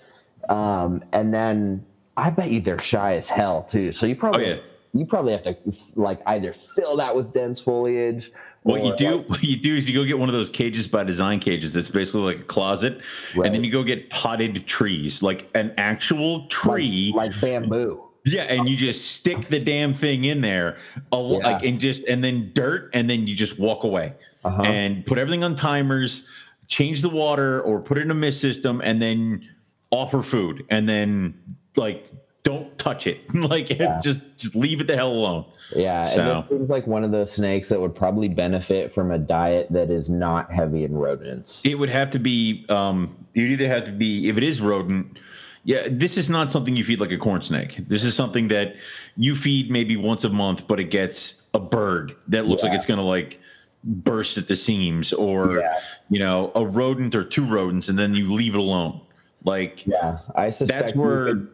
um, 0.48 1.02
and 1.12 1.32
then 1.34 1.84
I 2.16 2.30
bet 2.30 2.50
you 2.50 2.60
they're 2.60 2.78
shy 2.78 3.16
as 3.16 3.28
hell 3.28 3.62
too. 3.62 3.92
So 3.92 4.06
you 4.06 4.14
Oh 4.14 4.18
probably 4.18 4.48
yeah. 4.48 4.56
you 4.92 5.06
probably 5.06 5.32
have 5.32 5.42
to 5.44 5.56
like 5.96 6.20
either 6.26 6.52
fill 6.52 6.96
that 6.96 7.14
with 7.14 7.32
dense 7.34 7.60
foliage. 7.60 8.30
What 8.62 8.82
you 8.84 8.96
do, 8.96 9.18
what 9.28 9.44
you 9.44 9.56
do 9.56 9.76
is 9.76 9.88
you 9.88 9.94
go 9.94 10.04
get 10.04 10.18
one 10.18 10.28
of 10.28 10.34
those 10.34 10.50
cages 10.50 10.88
by 10.88 11.04
design 11.04 11.38
cages. 11.38 11.72
That's 11.72 11.88
basically 11.88 12.22
like 12.22 12.40
a 12.40 12.44
closet, 12.44 13.00
Right. 13.36 13.46
and 13.46 13.54
then 13.54 13.62
you 13.62 13.70
go 13.70 13.84
get 13.84 14.10
potted 14.10 14.66
trees, 14.66 15.22
like 15.22 15.48
an 15.54 15.72
actual 15.78 16.48
tree. 16.48 17.12
like 17.14 17.38
bamboo. 17.40 18.02
Yeah, 18.24 18.42
and 18.42 18.68
you 18.68 18.76
just 18.76 19.12
stick 19.12 19.46
the 19.50 19.60
damn 19.60 19.94
thing 19.94 20.24
in 20.24 20.40
there, 20.40 20.78
lo- 21.12 21.38
Yeah. 21.38 21.46
like 21.52 21.62
and 21.64 21.78
just 21.78 22.02
and 22.08 22.24
then 22.24 22.50
dirt, 22.54 22.90
and 22.92 23.08
then 23.08 23.28
you 23.28 23.36
just 23.36 23.56
walk 23.56 23.84
away. 23.84 24.14
Uh-huh. 24.46 24.62
and 24.62 25.04
put 25.06 25.18
everything 25.18 25.42
on 25.44 25.54
timers, 25.56 26.24
change 26.68 27.02
the 27.02 27.08
water 27.08 27.60
or 27.62 27.80
put 27.80 27.98
it 27.98 28.02
in 28.02 28.10
a 28.10 28.14
mist 28.14 28.40
system, 28.40 28.80
and 28.84 29.00
then 29.02 29.46
offer 29.90 30.22
food, 30.22 30.64
and 30.70 30.88
then 30.88 31.34
like 31.76 32.10
don't 32.42 32.76
touch 32.78 33.06
it. 33.08 33.18
like 33.34 33.70
Yeah. 33.70 34.00
just 34.02 34.20
just 34.36 34.54
leave 34.54 34.80
it 34.80 34.86
the 34.86 34.94
hell 34.96 35.10
alone. 35.10 35.44
Yeah, 35.74 36.02
So- 36.02 36.20
and 36.20 36.44
it 36.44 36.48
seems 36.48 36.70
like 36.70 36.86
one 36.86 37.02
of 37.02 37.10
those 37.10 37.32
snakes 37.32 37.68
that 37.70 37.80
would 37.80 37.94
probably 37.94 38.28
benefit 38.28 38.92
from 38.92 39.10
a 39.10 39.18
diet 39.18 39.66
that 39.70 39.90
is 39.90 40.08
not 40.10 40.52
heavy 40.52 40.84
in 40.84 40.94
rodents. 40.94 41.62
It 41.64 41.74
would 41.74 41.88
have 41.90 42.10
to 42.10 42.18
be 42.20 42.64
um 42.68 43.16
you'd 43.34 43.50
either 43.50 43.68
have 43.68 43.84
to 43.86 43.92
be 43.92 44.28
if 44.28 44.36
it 44.36 44.44
is 44.44 44.60
rodent. 44.60 45.18
Yeah, 45.64 45.88
this 45.90 46.16
is 46.16 46.30
not 46.30 46.52
something 46.52 46.76
you 46.76 46.84
feed 46.84 47.00
like 47.00 47.10
a 47.10 47.18
corn 47.18 47.42
snake. 47.42 47.80
This 47.88 48.04
is 48.04 48.14
something 48.14 48.46
that 48.48 48.76
you 49.16 49.34
feed 49.34 49.68
maybe 49.68 49.96
once 49.96 50.22
a 50.22 50.28
month, 50.28 50.68
but 50.68 50.78
it 50.78 50.90
gets 50.92 51.42
a 51.54 51.58
bird 51.58 52.14
that 52.28 52.46
looks 52.46 52.62
like 52.62 52.72
it's 52.72 52.86
gonna 52.86 53.02
like 53.02 53.40
burst 53.86 54.36
at 54.36 54.48
the 54.48 54.56
seams, 54.56 55.12
or 55.12 55.58
Yeah. 55.60 55.78
you 56.10 56.18
know, 56.18 56.50
a 56.54 56.66
rodent 56.66 57.14
or 57.14 57.24
two 57.24 57.44
rodents, 57.46 57.88
and 57.88 57.98
then 57.98 58.14
you 58.14 58.32
leave 58.32 58.54
it 58.54 58.58
alone. 58.58 59.00
Like 59.44 59.86
Yeah, 59.86 60.18
I 60.34 60.50
suspect 60.50 60.86
that's 60.86 60.96
where 60.96 61.28
you 61.28 61.34
could, 61.34 61.48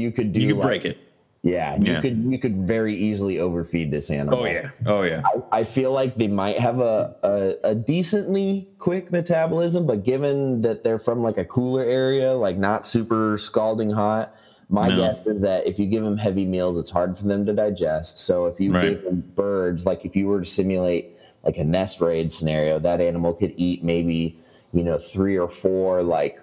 you 0.00 0.12
could 0.12 0.32
do 0.32 0.40
you 0.40 0.48
could 0.48 0.56
like- 0.58 0.66
break 0.66 0.84
it. 0.84 0.98
Yeah, 1.44 1.76
you 1.78 1.92
Yeah. 1.92 2.00
could 2.00 2.18
you 2.18 2.38
could 2.38 2.62
very 2.66 2.94
easily 2.96 3.38
overfeed 3.38 3.90
this 3.92 4.10
animal. 4.10 4.40
Oh 4.40 4.44
yeah, 4.44 4.70
oh 4.86 5.02
yeah. 5.02 5.22
I, 5.52 5.60
I 5.60 5.64
feel 5.64 5.92
like 5.92 6.16
they 6.16 6.26
might 6.28 6.58
have 6.58 6.80
a, 6.80 7.14
a 7.22 7.70
a 7.70 7.74
decently 7.76 8.68
quick 8.78 9.10
metabolism, 9.12 9.86
but 9.86 10.02
given 10.04 10.60
that 10.62 10.82
they're 10.84 10.98
from 10.98 11.20
like 11.22 11.38
a 11.38 11.44
cooler 11.44 11.84
area, 11.84 12.32
like 12.34 12.58
not 12.58 12.84
super 12.86 13.38
scalding 13.38 13.88
hot, 13.88 14.34
my 14.68 14.88
No. 14.88 14.96
guess 14.96 15.26
is 15.26 15.40
that 15.40 15.64
if 15.66 15.78
you 15.78 15.86
give 15.86 16.02
them 16.02 16.18
heavy 16.18 16.44
meals, 16.44 16.76
it's 16.76 16.90
hard 16.90 17.16
for 17.16 17.24
them 17.24 17.46
to 17.46 17.52
digest. 17.54 18.18
So 18.18 18.46
if 18.46 18.58
you 18.60 18.72
Right. 18.74 18.82
gave 18.90 19.04
them 19.04 19.22
birds, 19.36 19.86
like 19.86 20.04
if 20.04 20.16
you 20.16 20.26
were 20.26 20.40
to 20.40 20.44
simulate 20.44 21.16
like 21.48 21.56
a 21.56 21.64
nest 21.64 21.98
raid 22.02 22.30
scenario, 22.30 22.78
that 22.78 23.00
animal 23.00 23.32
could 23.32 23.54
eat 23.56 23.82
maybe 23.82 24.38
you 24.74 24.82
know 24.84 24.98
three 24.98 25.38
or 25.38 25.48
four 25.48 26.02
like 26.02 26.38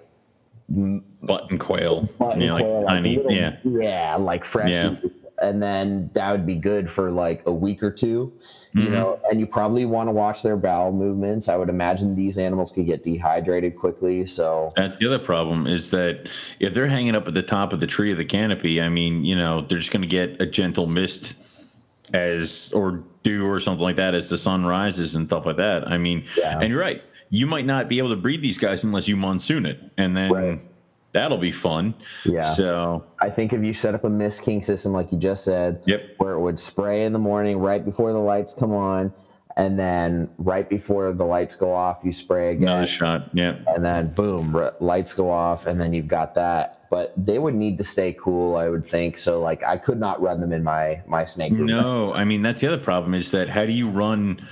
Button 0.68 1.58
quail, 1.60 2.08
button 2.18 2.40
like 2.48 2.60
quail, 2.64 2.76
like 2.80 2.86
tiny, 2.88 3.16
little- 3.18 3.30
yeah. 3.32 3.56
yeah, 3.62 4.16
like 4.16 4.44
fresh, 4.44 4.70
Yeah. 4.70 4.96
and 5.40 5.62
then 5.62 6.10
that 6.14 6.32
would 6.32 6.44
be 6.44 6.56
good 6.56 6.90
for 6.90 7.12
like 7.12 7.42
a 7.46 7.52
week 7.52 7.84
or 7.84 7.90
two, 7.92 8.32
you 8.74 8.86
Mhm. 8.86 8.90
know. 8.90 9.20
And 9.30 9.38
you 9.38 9.46
probably 9.46 9.84
want 9.86 10.08
to 10.08 10.12
watch 10.12 10.42
their 10.42 10.56
bowel 10.56 10.90
movements. 10.90 11.48
I 11.48 11.54
would 11.56 11.68
imagine 11.68 12.16
these 12.16 12.36
animals 12.36 12.72
could 12.72 12.86
get 12.86 13.04
dehydrated 13.04 13.76
quickly, 13.76 14.26
so 14.26 14.72
That's 14.74 14.96
the 14.96 15.06
other 15.06 15.20
problem 15.20 15.68
is 15.68 15.90
that 15.90 16.28
if 16.58 16.74
they're 16.74 16.88
hanging 16.88 17.14
up 17.14 17.28
at 17.28 17.34
the 17.34 17.42
top 17.44 17.72
of 17.72 17.78
the 17.78 17.86
tree 17.86 18.10
of 18.10 18.18
the 18.18 18.24
canopy, 18.24 18.82
I 18.82 18.88
mean, 18.88 19.24
you 19.24 19.36
know, 19.36 19.60
they're 19.68 19.78
just 19.78 19.92
going 19.92 20.02
to 20.02 20.08
get 20.08 20.42
a 20.42 20.46
gentle 20.46 20.88
mist 20.88 21.34
as 22.12 22.72
or 22.74 23.04
dew 23.26 23.44
or 23.46 23.58
something 23.58 23.82
like 23.82 23.96
that 23.96 24.14
as 24.14 24.30
the 24.30 24.38
sun 24.38 24.64
rises 24.64 25.16
and 25.16 25.26
stuff 25.26 25.44
like 25.46 25.56
that. 25.56 25.88
I 25.88 25.98
mean, 25.98 26.24
Yeah. 26.38 26.58
and 26.60 26.70
you're 26.70 26.80
right. 26.80 27.02
You 27.30 27.46
might 27.46 27.66
not 27.66 27.88
be 27.88 27.98
able 27.98 28.10
to 28.10 28.16
breed 28.16 28.40
these 28.40 28.56
guys 28.56 28.84
unless 28.84 29.08
you 29.08 29.16
monsoon 29.16 29.66
it, 29.66 29.80
and 29.98 30.16
then 30.16 30.30
Right. 30.32 30.60
that'll 31.12 31.38
be 31.38 31.50
fun. 31.50 31.94
yeah. 32.24 32.42
So, 32.42 33.02
I 33.20 33.28
think 33.30 33.52
if 33.52 33.64
you 33.64 33.74
set 33.74 33.94
up 33.96 34.04
a 34.04 34.08
mist 34.08 34.42
king 34.42 34.62
system 34.62 34.92
like 34.92 35.10
you 35.10 35.18
just 35.18 35.44
said, 35.44 35.80
yep. 35.86 36.02
where 36.18 36.34
it 36.34 36.40
would 36.40 36.58
spray 36.58 37.04
in 37.04 37.12
the 37.12 37.18
morning 37.18 37.58
right 37.58 37.84
before 37.84 38.12
the 38.12 38.18
lights 38.20 38.54
come 38.54 38.72
on, 38.72 39.12
and 39.56 39.78
then 39.78 40.28
right 40.38 40.68
before 40.68 41.12
the 41.12 41.24
lights 41.24 41.56
go 41.56 41.72
off, 41.72 41.98
you 42.04 42.12
spray 42.12 42.50
again. 42.52 42.68
Another 42.68 42.86
shot. 42.86 43.30
Yeah. 43.32 43.56
and 43.68 43.84
then 43.84 44.08
boom, 44.12 44.54
r- 44.54 44.74
lights 44.80 45.14
go 45.14 45.30
off, 45.30 45.66
and 45.66 45.80
then 45.80 45.92
you've 45.92 46.08
got 46.08 46.34
that. 46.34 46.88
But 46.90 47.12
they 47.16 47.38
would 47.38 47.54
need 47.54 47.78
to 47.78 47.84
stay 47.84 48.12
cool, 48.12 48.56
I 48.56 48.68
would 48.68 48.86
think. 48.86 49.18
So 49.18 49.40
like, 49.40 49.64
I 49.64 49.76
could 49.76 49.98
not 49.98 50.20
run 50.20 50.40
them 50.40 50.52
in 50.52 50.62
my 50.62 51.00
my 51.06 51.24
snake. 51.24 51.52
room. 51.52 51.66
No, 51.66 52.12
I 52.14 52.24
mean 52.24 52.42
that's 52.42 52.60
the 52.60 52.68
other 52.68 52.82
problem 52.82 53.14
is 53.14 53.30
that 53.32 53.48
how 53.48 53.64
do 53.66 53.72
you 53.72 53.88
run 53.88 54.46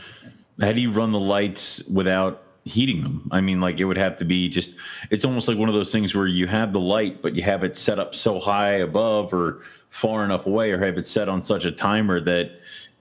how 0.60 0.72
do 0.72 0.80
you 0.80 0.90
run 0.90 1.12
the 1.12 1.20
lights 1.20 1.82
without 1.84 2.42
heating 2.64 3.02
them? 3.02 3.28
I 3.30 3.40
mean 3.40 3.60
like 3.60 3.78
it 3.78 3.84
would 3.84 3.98
have 3.98 4.16
to 4.16 4.24
be 4.24 4.48
just 4.48 4.72
it's 5.10 5.24
almost 5.24 5.46
like 5.48 5.58
one 5.58 5.68
of 5.68 5.74
those 5.74 5.92
things 5.92 6.14
where 6.14 6.26
you 6.26 6.46
have 6.46 6.72
the 6.72 6.80
light 6.80 7.22
but 7.22 7.34
you 7.36 7.42
have 7.42 7.62
it 7.62 7.76
set 7.76 7.98
up 7.98 8.14
so 8.14 8.40
high 8.40 8.74
above 8.76 9.32
or 9.34 9.60
far 9.90 10.24
enough 10.24 10.46
away 10.46 10.72
or 10.72 10.78
have 10.84 10.98
it 10.98 11.06
set 11.06 11.28
on 11.28 11.40
such 11.40 11.64
a 11.64 11.70
timer 11.70 12.20
that 12.20 12.50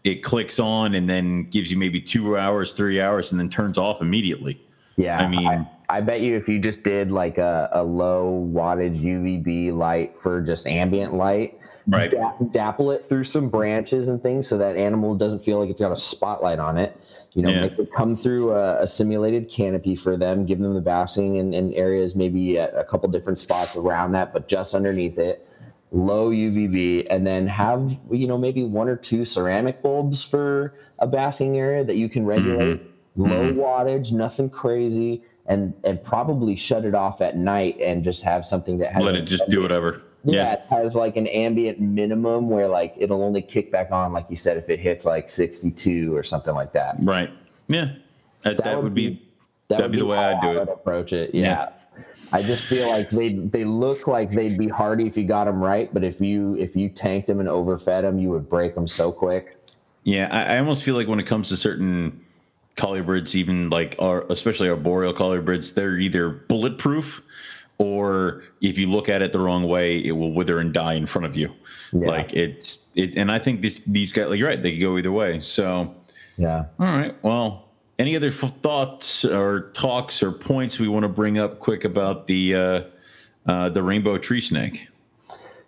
it 0.04 0.22
clicks 0.24 0.60
on 0.60 0.96
and 0.96 1.10
then 1.10 1.44
gives 1.50 1.72
you 1.72 1.78
maybe 1.78 2.02
2 2.02 2.38
hours, 2.38 2.74
3 2.74 3.00
hours 3.00 3.32
and 3.32 3.40
then 3.40 3.50
turns 3.50 3.78
off 3.78 4.02
immediately. 4.02 4.60
Yeah, 4.98 5.18
I 5.20 5.28
mean- 5.28 5.68
I, 5.90 6.02
bet 6.02 6.22
you 6.22 6.36
if 6.36 6.48
you 6.50 6.60
just 6.60 6.84
did 6.84 7.12
like 7.12 7.38
a, 7.38 7.70
a 7.72 7.84
low 7.84 8.50
wattage 8.52 9.00
UVB 9.00 9.76
light 9.76 10.16
for 10.16 10.42
just 10.42 10.68
ambient 10.68 11.14
light, 11.14 11.58
Right. 11.88 12.10
da- 12.10 12.34
dapple 12.52 12.92
it 12.92 13.04
through 13.04 13.26
some 13.26 13.50
branches 13.50 14.08
and 14.08 14.22
things 14.24 14.48
so 14.48 14.58
that 14.58 14.76
animal 14.78 15.16
doesn't 15.16 15.40
feel 15.40 15.60
like 15.60 15.70
it's 15.70 15.82
got 15.82 15.92
a 15.92 15.98
spotlight 15.98 16.58
on 16.60 16.78
it. 16.78 16.98
You 17.34 17.42
know, 17.44 17.50
Yeah. 17.50 17.62
make 17.62 17.78
it 17.80 17.90
come 17.96 18.16
through 18.16 18.52
a, 18.54 18.84
a 18.84 18.88
simulated 18.88 19.50
canopy 19.50 19.96
for 19.96 20.16
them, 20.18 20.46
give 20.46 20.60
them 20.60 20.74
the 20.74 20.82
basking 20.82 21.36
in, 21.36 21.54
in 21.54 21.74
areas 21.74 22.16
maybe 22.16 22.58
at 22.58 22.74
a 22.76 22.84
couple 22.84 23.10
different 23.10 23.38
spots 23.40 23.76
around 23.76 24.12
that, 24.14 24.32
but 24.34 24.48
just 24.48 24.74
underneath 24.76 25.18
it. 25.18 25.46
Low 25.96 26.32
UVB, 26.32 27.06
and 27.10 27.26
then 27.26 27.46
have 27.48 28.00
you 28.12 28.28
know 28.28 28.38
maybe 28.38 28.64
one 28.64 28.90
or 28.90 28.96
two 28.96 29.26
ceramic 29.26 29.82
bulbs 29.82 30.24
for 30.24 30.74
a 31.00 31.08
basking 31.08 31.58
area 31.58 31.84
that 31.84 31.96
you 31.96 32.10
can 32.10 32.24
mm-hmm. 32.24 32.30
regulate. 32.30 32.82
Low 33.16 33.52
mm-hmm. 33.52 33.60
wattage, 33.60 34.12
nothing 34.12 34.50
crazy, 34.50 35.22
and 35.46 35.74
and 35.84 36.04
probably 36.04 36.56
shut 36.56 36.84
it 36.84 36.96
off 36.96 37.22
at 37.22 37.38
night 37.38 37.78
and 37.80 38.04
just 38.04 38.24
have 38.24 38.46
something 38.46 38.80
that 38.80 38.92
has 38.92 39.04
Let 39.04 39.16
it 39.16 39.26
just 39.26 39.48
do 39.50 39.62
whatever. 39.62 40.02
Yeah, 40.24 40.34
Yeah. 40.34 40.54
it 40.54 40.62
has 40.70 40.96
like 40.96 41.18
an 41.18 41.28
ambient 41.28 41.80
minimum 41.80 42.50
where 42.50 42.68
like 42.68 42.96
it'll 42.98 43.22
only 43.22 43.42
kick 43.42 43.72
back 43.72 43.92
on, 43.92 44.14
like 44.14 44.30
you 44.30 44.36
said, 44.36 44.58
if 44.58 44.70
it 44.70 44.80
hits 44.80 45.06
like 45.06 45.30
62 45.30 46.16
or 46.16 46.24
something 46.24 46.56
like 46.56 46.74
that. 46.74 46.96
Right. 47.00 47.30
Yeah. 47.68 47.92
That, 48.44 48.64
that, 48.64 48.82
would 48.82 48.94
be, 48.94 49.22
that 49.78 49.82
that'd 49.82 49.92
would 49.92 49.96
be 49.96 50.00
the 50.00 50.06
way 50.06 50.18
I'd 50.18 50.42
do 50.42 50.60
I 50.60 50.62
it. 50.64 50.70
approach 50.70 51.14
it. 51.14 51.34
Yeah. 51.34 51.42
Yeah. 51.44 51.70
I 52.32 52.42
just 52.42 52.64
feel 52.64 52.90
like 52.90 53.10
they 53.12 53.34
they 53.34 53.64
look 53.64 54.08
like 54.08 54.32
they'd 54.32 54.58
be 54.58 54.68
hardy 54.68 55.06
if 55.06 55.16
you 55.16 55.24
got 55.26 55.46
them 55.46 55.62
right, 55.64 55.94
but 55.94 56.04
if 56.04 56.20
you 56.20 56.56
if 56.58 56.76
you 56.76 56.90
tanked 56.90 57.28
them 57.28 57.40
and 57.40 57.48
overfed 57.48 58.04
them, 58.04 58.18
you 58.18 58.30
would 58.32 58.50
break 58.50 58.74
them 58.76 58.88
so 58.88 59.12
quick. 59.12 59.58
Yeah, 60.04 60.28
I, 60.32 60.56
I 60.56 60.58
almost 60.60 60.84
feel 60.84 60.96
like 60.96 61.08
when 61.08 61.20
it 61.20 61.28
comes 61.28 61.48
to 61.50 61.58
certain 61.58 62.20
colubrids, 62.76 63.36
even 63.36 63.70
like 63.70 63.96
our, 64.00 64.26
especially 64.32 64.68
our 64.68 64.76
boreal 64.76 65.14
colubrids, 65.14 65.76
they're 65.76 65.98
either 66.00 66.30
bulletproof 66.30 67.22
or 67.78 68.44
if 68.62 68.78
you 68.78 68.88
look 68.90 69.10
at 69.10 69.22
it 69.22 69.32
the 69.32 69.40
wrong 69.40 69.64
way, 69.68 70.04
it 70.04 70.12
will 70.14 70.32
wither 70.34 70.60
and 70.60 70.74
die 70.74 70.94
in 70.94 71.06
front 71.06 71.26
of 71.26 71.36
you. 71.38 71.54
Yeah. 71.92 72.08
Like 72.08 72.34
it's 72.34 72.80
it, 72.96 73.16
and 73.16 73.32
I 73.32 73.38
think 73.40 73.62
this 73.62 73.80
these 73.86 74.12
guys, 74.12 74.28
like 74.30 74.40
you're 74.40 74.48
right, 74.48 74.62
they 74.62 74.72
could 74.72 74.82
go 74.82 74.98
either 74.98 75.12
way. 75.12 75.40
So, 75.40 75.94
Yeah. 76.38 76.66
all 76.80 76.88
right, 76.88 77.16
well, 77.24 77.68
any 78.00 78.16
other 78.16 78.30
f- 78.30 78.54
thoughts 78.62 79.26
or 79.26 79.72
talks 79.74 80.24
or 80.24 80.32
points 80.32 80.80
we 80.80 80.88
want 80.88 81.04
to 81.04 81.10
bring 81.10 81.38
up 81.38 81.60
quick 81.60 81.86
about 81.86 82.28
the 82.28 82.56
uh, 82.56 82.82
uh, 83.46 83.70
the 83.70 83.84
rainbow 83.84 84.18
tree 84.18 84.42
snake? 84.42 84.88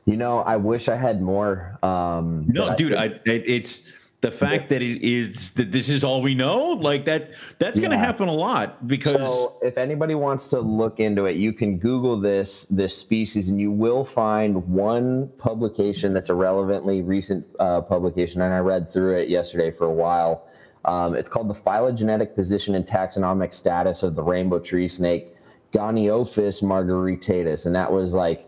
You 0.05 0.17
know, 0.17 0.39
I 0.39 0.55
wish 0.55 0.87
I 0.87 0.95
had 0.95 1.21
more. 1.21 1.79
Um, 1.81 2.45
No, 2.47 2.67
but 2.67 2.71
I 2.71 2.75
dude, 2.75 2.93
I, 2.95 3.19
it's 3.25 3.83
the 4.21 4.31
fact 4.31 4.69
that 4.69 4.81
it 4.81 5.03
is 5.03 5.51
that 5.51 5.71
this 5.71 5.89
is 5.89 6.03
all 6.03 6.21
we 6.21 6.33
know. 6.33 6.69
Like 6.71 7.05
that, 7.05 7.31
that's 7.59 7.79
going 7.79 7.91
to 7.91 7.97
happen 7.97 8.27
a 8.27 8.33
lot 8.33 8.87
because 8.87 9.13
So, 9.13 9.57
if 9.61 9.77
anybody 9.77 10.15
wants 10.15 10.49
to 10.49 10.59
look 10.59 10.99
into 10.99 11.25
it, 11.25 11.35
you 11.35 11.53
can 11.53 11.77
Google 11.77 12.19
this 12.19 12.65
this 12.65 12.97
species, 12.97 13.49
and 13.49 13.59
you 13.59 13.71
will 13.71 14.03
find 14.03 14.67
one 14.67 15.29
publication 15.37 16.13
that's 16.13 16.29
a 16.29 16.35
relevantly 16.35 17.01
recent 17.01 17.45
uh, 17.59 17.81
publication. 17.81 18.41
And 18.41 18.53
I 18.53 18.59
read 18.59 18.89
through 18.89 19.17
it 19.19 19.29
yesterday 19.29 19.71
for 19.71 19.85
a 19.85 19.93
while. 19.93 20.47
Um, 20.85 21.15
it's 21.15 21.29
called 21.29 21.49
the 21.49 21.55
phylogenetic 21.55 22.35
position 22.35 22.75
and 22.75 22.85
taxonomic 22.85 23.53
status 23.53 24.03
of 24.03 24.15
the 24.15 24.23
rainbow 24.23 24.59
tree 24.59 24.87
snake, 24.87 25.27
Gonyophis 25.71 26.63
margaritatus, 26.63 27.65
and 27.65 27.75
that 27.75 27.91
was 27.91 28.13
like 28.13 28.47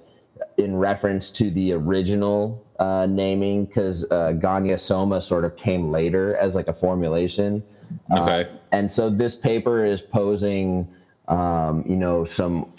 in 0.57 0.75
reference 0.75 1.31
to 1.31 1.49
the 1.49 1.73
original 1.73 2.63
uh, 2.79 3.07
naming 3.09 3.65
because 3.65 4.03
uh, 4.05 4.33
Gonyosoma 4.35 5.21
sort 5.21 5.45
of 5.45 5.55
came 5.55 5.91
later 5.91 6.35
as 6.37 6.55
like 6.55 6.67
a 6.67 6.73
formulation. 6.73 7.63
Uh, 8.11 8.21
okay, 8.21 8.49
and 8.71 8.91
so 8.91 9.09
this 9.09 9.35
paper 9.35 9.83
is 9.83 10.01
posing, 10.01 10.87
um, 11.27 11.83
you 11.87 11.95
know, 11.95 12.23
some 12.23 12.71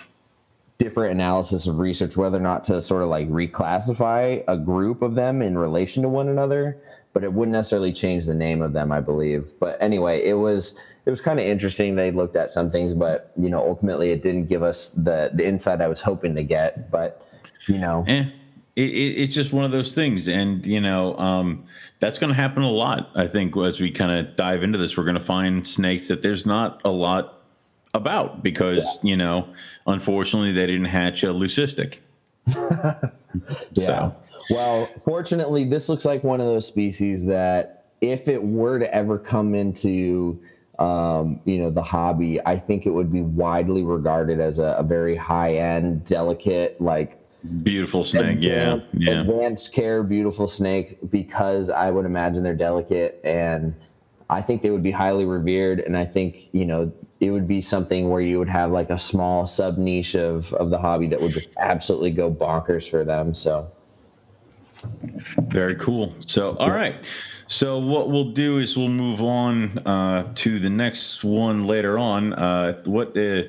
different 0.79 1.13
analysis 1.13 1.67
of 1.67 1.79
research, 1.81 2.17
whether 2.17 2.39
or 2.39 2.41
not 2.41 2.63
to 2.65 2.81
sort 2.81 3.03
of 3.03 3.09
like 3.09 3.29
reclassify 3.29 4.43
a 4.47 4.57
group 4.57 5.03
of 5.03 5.15
them 5.15 5.43
in 5.43 5.59
relation 5.59 6.03
to 6.05 6.09
one 6.09 6.29
another, 6.29 6.79
but 7.13 7.25
it 7.25 7.33
wouldn't 7.33 7.53
necessarily 7.53 7.93
change 7.93 8.27
the 8.27 8.35
name 8.35 8.63
of 8.63 8.73
them, 8.73 8.93
I 8.93 9.01
believe. 9.01 9.53
But 9.59 9.77
anyway, 9.81 10.23
it 10.25 10.35
was 10.35 10.77
it 11.07 11.11
was 11.11 11.21
kind 11.21 11.41
of 11.41 11.47
interesting. 11.47 11.97
They 11.97 12.11
looked 12.11 12.37
at 12.37 12.51
some 12.51 12.71
things, 12.71 12.95
but 12.95 13.33
you 13.37 13.49
know, 13.49 13.61
ultimately, 13.61 14.11
it 14.11 14.23
didn't 14.23 14.47
give 14.47 14.63
us 14.63 14.91
the 14.91 15.31
the 15.33 15.47
insight 15.47 15.81
I 15.81 15.89
was 15.89 16.01
hoping 16.01 16.35
to 16.35 16.43
get. 16.43 16.91
But 16.91 17.27
you 17.67 17.79
know, 17.79 18.05
eh, 18.07 18.25
it, 18.77 18.91
it, 18.91 19.23
it's 19.23 19.35
just 19.35 19.53
one 19.53 19.65
of 19.65 19.73
those 19.73 19.95
things, 19.95 20.29
and 20.29 20.65
you 20.65 20.81
know, 20.81 21.17
um, 21.19 21.65
that's 21.99 22.19
going 22.19 22.29
to 22.29 22.37
happen 22.37 22.63
a 22.63 22.71
lot. 22.71 23.11
I 23.15 23.27
think 23.27 23.57
as 23.57 23.81
we 23.81 23.91
kind 23.91 24.13
of 24.13 24.37
dive 24.37 24.63
into 24.63 24.79
this, 24.79 24.97
we're 24.97 25.05
going 25.05 25.17
to 25.17 25.21
find 25.21 25.67
snakes 25.67 26.09
that 26.09 26.23
there's 26.23 26.47
not 26.47 26.81
a 26.85 26.91
lot 26.91 27.43
about 27.95 28.43
because 28.43 28.99
you 29.03 29.17
know, 29.17 29.49
unfortunately, 29.87 30.53
they 30.53 30.67
didn't 30.67 30.87
hatch 30.87 31.23
a 31.25 31.29
leucistic. 31.29 31.99
Yeah. 33.73 33.87
So, 33.87 34.17
Well, 34.51 34.89
fortunately, 35.05 35.65
this 35.65 35.89
looks 35.89 36.05
like 36.05 36.25
one 36.25 36.41
of 36.41 36.47
those 36.47 36.67
species 36.67 37.27
that 37.27 37.87
if 38.01 38.29
it 38.29 38.43
were 38.43 38.79
to 38.79 38.93
ever 38.95 39.19
come 39.19 39.55
into 39.55 40.41
um, 40.79 41.41
you 41.45 41.59
know 41.59 41.71
the 41.71 41.83
hobby, 41.83 42.41
I 42.47 42.59
think 42.59 42.87
it 42.87 42.91
would 42.91 43.13
be 43.13 43.23
widely 43.23 43.83
regarded 43.83 44.41
as 44.41 44.59
a, 44.59 44.77
a 44.79 44.83
very 44.83 45.17
high 45.17 45.57
end, 45.57 46.05
delicate, 46.05 46.81
like 46.81 47.19
beautiful 47.63 48.05
snake. 48.05 48.39
Yeah, 48.41 48.75
advanced, 48.75 48.87
yeah. 48.95 49.21
advanced 49.21 49.73
care, 49.73 50.03
beautiful 50.03 50.47
snake 50.47 50.99
because 51.11 51.71
I 51.71 51.91
would 51.91 52.07
imagine 52.07 52.43
they're 52.43 52.55
delicate 52.55 53.21
and 53.25 53.75
I 54.31 54.43
think 54.43 54.63
they 54.63 54.71
would 54.71 54.83
be 54.83 54.91
highly 54.91 55.25
revered. 55.25 55.81
And 55.81 55.97
I 55.97 56.05
think, 56.05 56.49
you 56.53 56.65
know, 56.65 56.93
it 57.21 57.31
would 57.31 57.49
be 57.49 57.61
something 57.61 58.11
where 58.11 58.21
you 58.21 58.39
would 58.39 58.49
have 58.49 58.71
like 58.71 58.91
a 58.91 58.99
small 58.99 59.47
sub 59.47 59.79
niche 59.79 60.15
of, 60.15 60.53
of 60.55 60.71
the 60.71 60.79
hobby 60.79 61.07
that 61.09 61.21
would 61.21 61.33
just 61.33 61.51
absolutely 61.59 62.11
go 62.11 62.31
bonkers 62.33 62.89
for 62.89 63.05
them. 63.05 63.35
So, 63.35 63.71
Very 65.49 65.75
cool. 65.77 66.15
So, 66.27 66.57
all 66.57 66.71
right. 66.71 66.97
So, 67.47 67.79
what 67.79 68.11
we'll 68.11 68.33
do 68.33 68.59
is 68.59 68.77
we'll 68.77 68.89
move 68.89 69.21
on 69.23 69.79
uh, 69.87 70.33
to 70.37 70.59
the 70.59 70.71
next 70.71 71.25
one 71.25 71.67
later 71.67 71.99
on. 71.99 72.35
Uh, 72.35 72.83
what? 72.85 73.17
Uh, 73.17 73.45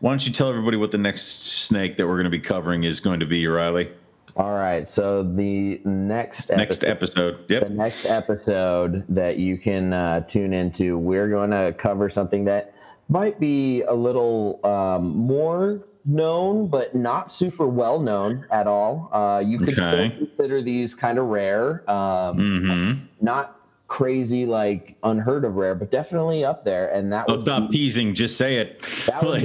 why 0.00 0.10
don't 0.10 0.26
you 0.26 0.32
tell 0.32 0.48
everybody 0.48 0.76
what 0.76 0.90
the 0.90 0.98
next 0.98 1.46
snake 1.46 1.96
that 1.96 2.06
we're 2.06 2.16
going 2.16 2.24
to 2.24 2.30
be 2.30 2.40
covering 2.40 2.84
is 2.84 3.00
going 3.00 3.20
to 3.20 3.26
be, 3.26 3.46
Riley? 3.46 3.88
all 4.36 4.52
right. 4.54 4.86
So, 4.86 5.22
the 5.22 5.80
next 5.84 6.50
Next 6.50 6.82
episode. 6.82 7.48
yep. 7.48 7.62
the 7.62 7.70
next 7.70 8.06
episode 8.06 9.04
that 9.08 9.38
you 9.38 9.56
can 9.56 9.92
uh, 9.92 10.20
tune 10.20 10.52
into, 10.52 10.98
we're 10.98 11.28
going 11.28 11.50
to 11.50 11.72
cover 11.78 12.10
something 12.10 12.44
that 12.46 12.74
might 13.08 13.38
be 13.38 13.82
a 13.82 13.94
little 13.94 14.58
um, 14.64 15.16
more 15.16 15.86
known, 16.04 16.66
but 16.68 16.94
not 16.94 17.30
super 17.32 17.66
well 17.66 17.98
known 18.00 18.44
at 18.50 18.66
all. 18.66 19.08
Uh, 19.12 19.40
you 19.44 19.58
could 19.58 19.78
Okay. 19.78 20.08
still 20.16 20.26
consider 20.26 20.62
these 20.62 20.94
kind 20.94 21.18
of 21.18 21.26
rare, 21.26 21.88
um, 21.90 22.38
Mm-hmm. 22.38 23.00
not 23.20 23.60
crazy 23.86 24.44
like 24.46 24.96
unheard 25.04 25.44
of 25.44 25.54
rare, 25.56 25.74
but 25.74 25.90
definitely 25.90 26.44
up 26.44 26.64
there. 26.64 26.88
And 26.88 27.12
that 27.12 27.26
Oh, 27.28 27.34
would 27.36 27.42
stop 27.42 27.70
be 27.70 27.76
teasing. 27.78 28.14
Just 28.14 28.36
say 28.36 28.56
it. 28.56 28.80
That 29.06 29.22
would 29.22 29.42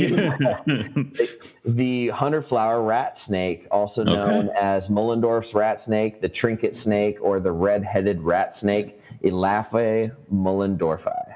the 1.66 2.08
hundred 2.10 2.44
flower 2.44 2.82
rat 2.82 3.18
snake, 3.18 3.68
also 3.70 4.04
known 4.04 4.50
as 4.60 4.88
Moellendorff's 4.88 5.54
rat 5.54 5.80
snake, 5.80 6.22
the 6.22 6.30
trinket 6.30 6.76
snake, 6.76 7.18
or 7.22 7.40
the 7.40 7.52
red-headed 7.52 8.22
rat 8.22 8.54
snake, 8.56 9.00
Elaphe 9.24 10.12
moellendorffi. 10.34 11.29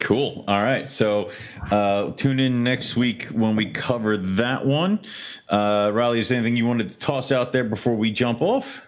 Cool. 0.00 0.44
All 0.46 0.62
right. 0.62 0.88
So 0.88 1.30
uh, 1.70 2.12
tune 2.12 2.38
in 2.38 2.62
next 2.62 2.96
week 2.96 3.24
when 3.26 3.56
we 3.56 3.66
cover 3.66 4.16
that 4.16 4.64
one. 4.64 5.00
Uh, 5.48 5.90
Riley, 5.92 6.20
is 6.20 6.28
there 6.28 6.38
anything 6.38 6.56
you 6.56 6.66
wanted 6.66 6.90
to 6.90 6.98
toss 6.98 7.32
out 7.32 7.52
there 7.52 7.64
before 7.64 7.96
we 7.96 8.12
jump 8.12 8.40
off? 8.40 8.82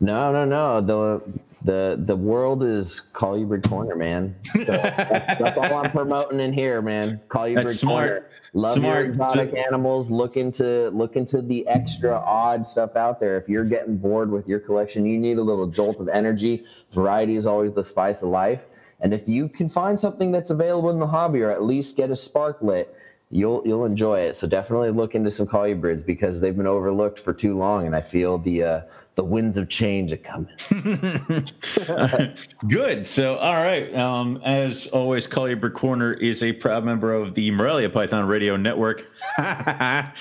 No, 0.00 0.32
no, 0.32 0.44
no. 0.44 0.80
The 0.80 1.40
the 1.64 2.00
the 2.04 2.16
world 2.16 2.62
is 2.62 3.00
call 3.00 3.34
Colubrid 3.34 3.68
Corner, 3.68 3.96
man. 3.96 4.34
So 4.54 4.64
that's, 4.64 5.38
that's 5.40 5.58
all 5.58 5.74
I'm 5.74 5.90
promoting 5.90 6.40
in 6.40 6.52
here, 6.52 6.80
man. 6.80 7.20
Colubrid 7.28 7.64
That's 7.64 7.80
smart. 7.80 8.08
Corner. 8.08 8.30
Love 8.54 8.72
Smart. 8.72 8.96
your 9.04 9.10
exotic 9.10 9.54
animals. 9.54 10.10
Look 10.10 10.38
into 10.38 10.88
look 10.90 11.16
into 11.16 11.42
the 11.42 11.66
extra 11.68 12.16
odd 12.18 12.66
stuff 12.66 12.96
out 12.96 13.20
there. 13.20 13.36
If 13.36 13.48
you're 13.48 13.64
getting 13.64 13.98
bored 13.98 14.30
with 14.30 14.48
your 14.48 14.60
collection, 14.60 15.04
you 15.04 15.18
need 15.18 15.36
a 15.36 15.42
little 15.42 15.66
jolt 15.66 16.00
of 16.00 16.08
energy. 16.08 16.64
Variety 16.94 17.36
is 17.36 17.46
always 17.46 17.74
the 17.74 17.84
spice 17.84 18.22
of 18.22 18.30
life. 18.30 18.64
And 19.00 19.12
if 19.12 19.28
you 19.28 19.48
can 19.48 19.68
find 19.68 19.98
something 19.98 20.32
that's 20.32 20.50
available 20.50 20.90
in 20.90 20.98
the 20.98 21.06
hobby, 21.06 21.42
or 21.42 21.50
at 21.50 21.62
least 21.62 21.96
get 21.96 22.10
a 22.10 22.16
spark 22.16 22.62
lit, 22.62 22.96
you'll 23.30 23.62
you'll 23.66 23.84
enjoy 23.84 24.20
it. 24.20 24.36
So 24.36 24.46
definitely 24.46 24.90
look 24.90 25.14
into 25.14 25.30
some 25.30 25.46
colubrids 25.46 26.04
because 26.04 26.40
they've 26.40 26.56
been 26.56 26.66
overlooked 26.66 27.18
for 27.18 27.32
too 27.32 27.56
long, 27.56 27.86
and 27.86 27.94
I 27.94 28.00
feel 28.00 28.38
the 28.38 28.62
uh, 28.62 28.80
the 29.16 29.24
winds 29.24 29.56
of 29.56 29.68
change 29.68 30.12
are 30.12 30.18
coming. 30.18 30.54
Good. 32.68 33.06
So, 33.06 33.36
all 33.36 33.54
right. 33.54 33.92
Um, 33.94 34.40
as 34.44 34.86
always, 34.88 35.26
Colubrid 35.26 35.72
Corner 35.72 36.12
is 36.12 36.42
a 36.42 36.52
proud 36.52 36.84
member 36.84 37.12
of 37.14 37.34
the 37.34 37.50
Morelia 37.50 37.88
Python 37.88 38.26
Radio 38.26 38.56
Network. 38.56 39.06
I 39.38 40.12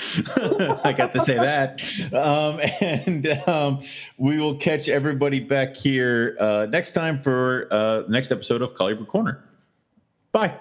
got 0.97 1.13
to 1.13 1.19
say 1.19 1.35
that. 1.35 1.83
Um, 2.13 2.61
and 2.81 3.27
um, 3.47 3.83
we 4.17 4.39
will 4.39 4.55
catch 4.55 4.87
everybody 4.87 5.41
back 5.41 5.75
here 5.75 6.37
uh, 6.39 6.67
next 6.69 6.93
time 6.93 7.21
for 7.21 7.67
uh, 7.71 8.03
next 8.07 8.31
episode 8.31 8.61
of 8.61 8.73
Colubrid 8.75 9.07
Corner. 9.07 9.43
Bye. 10.31 10.57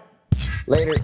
Later. 0.67 0.97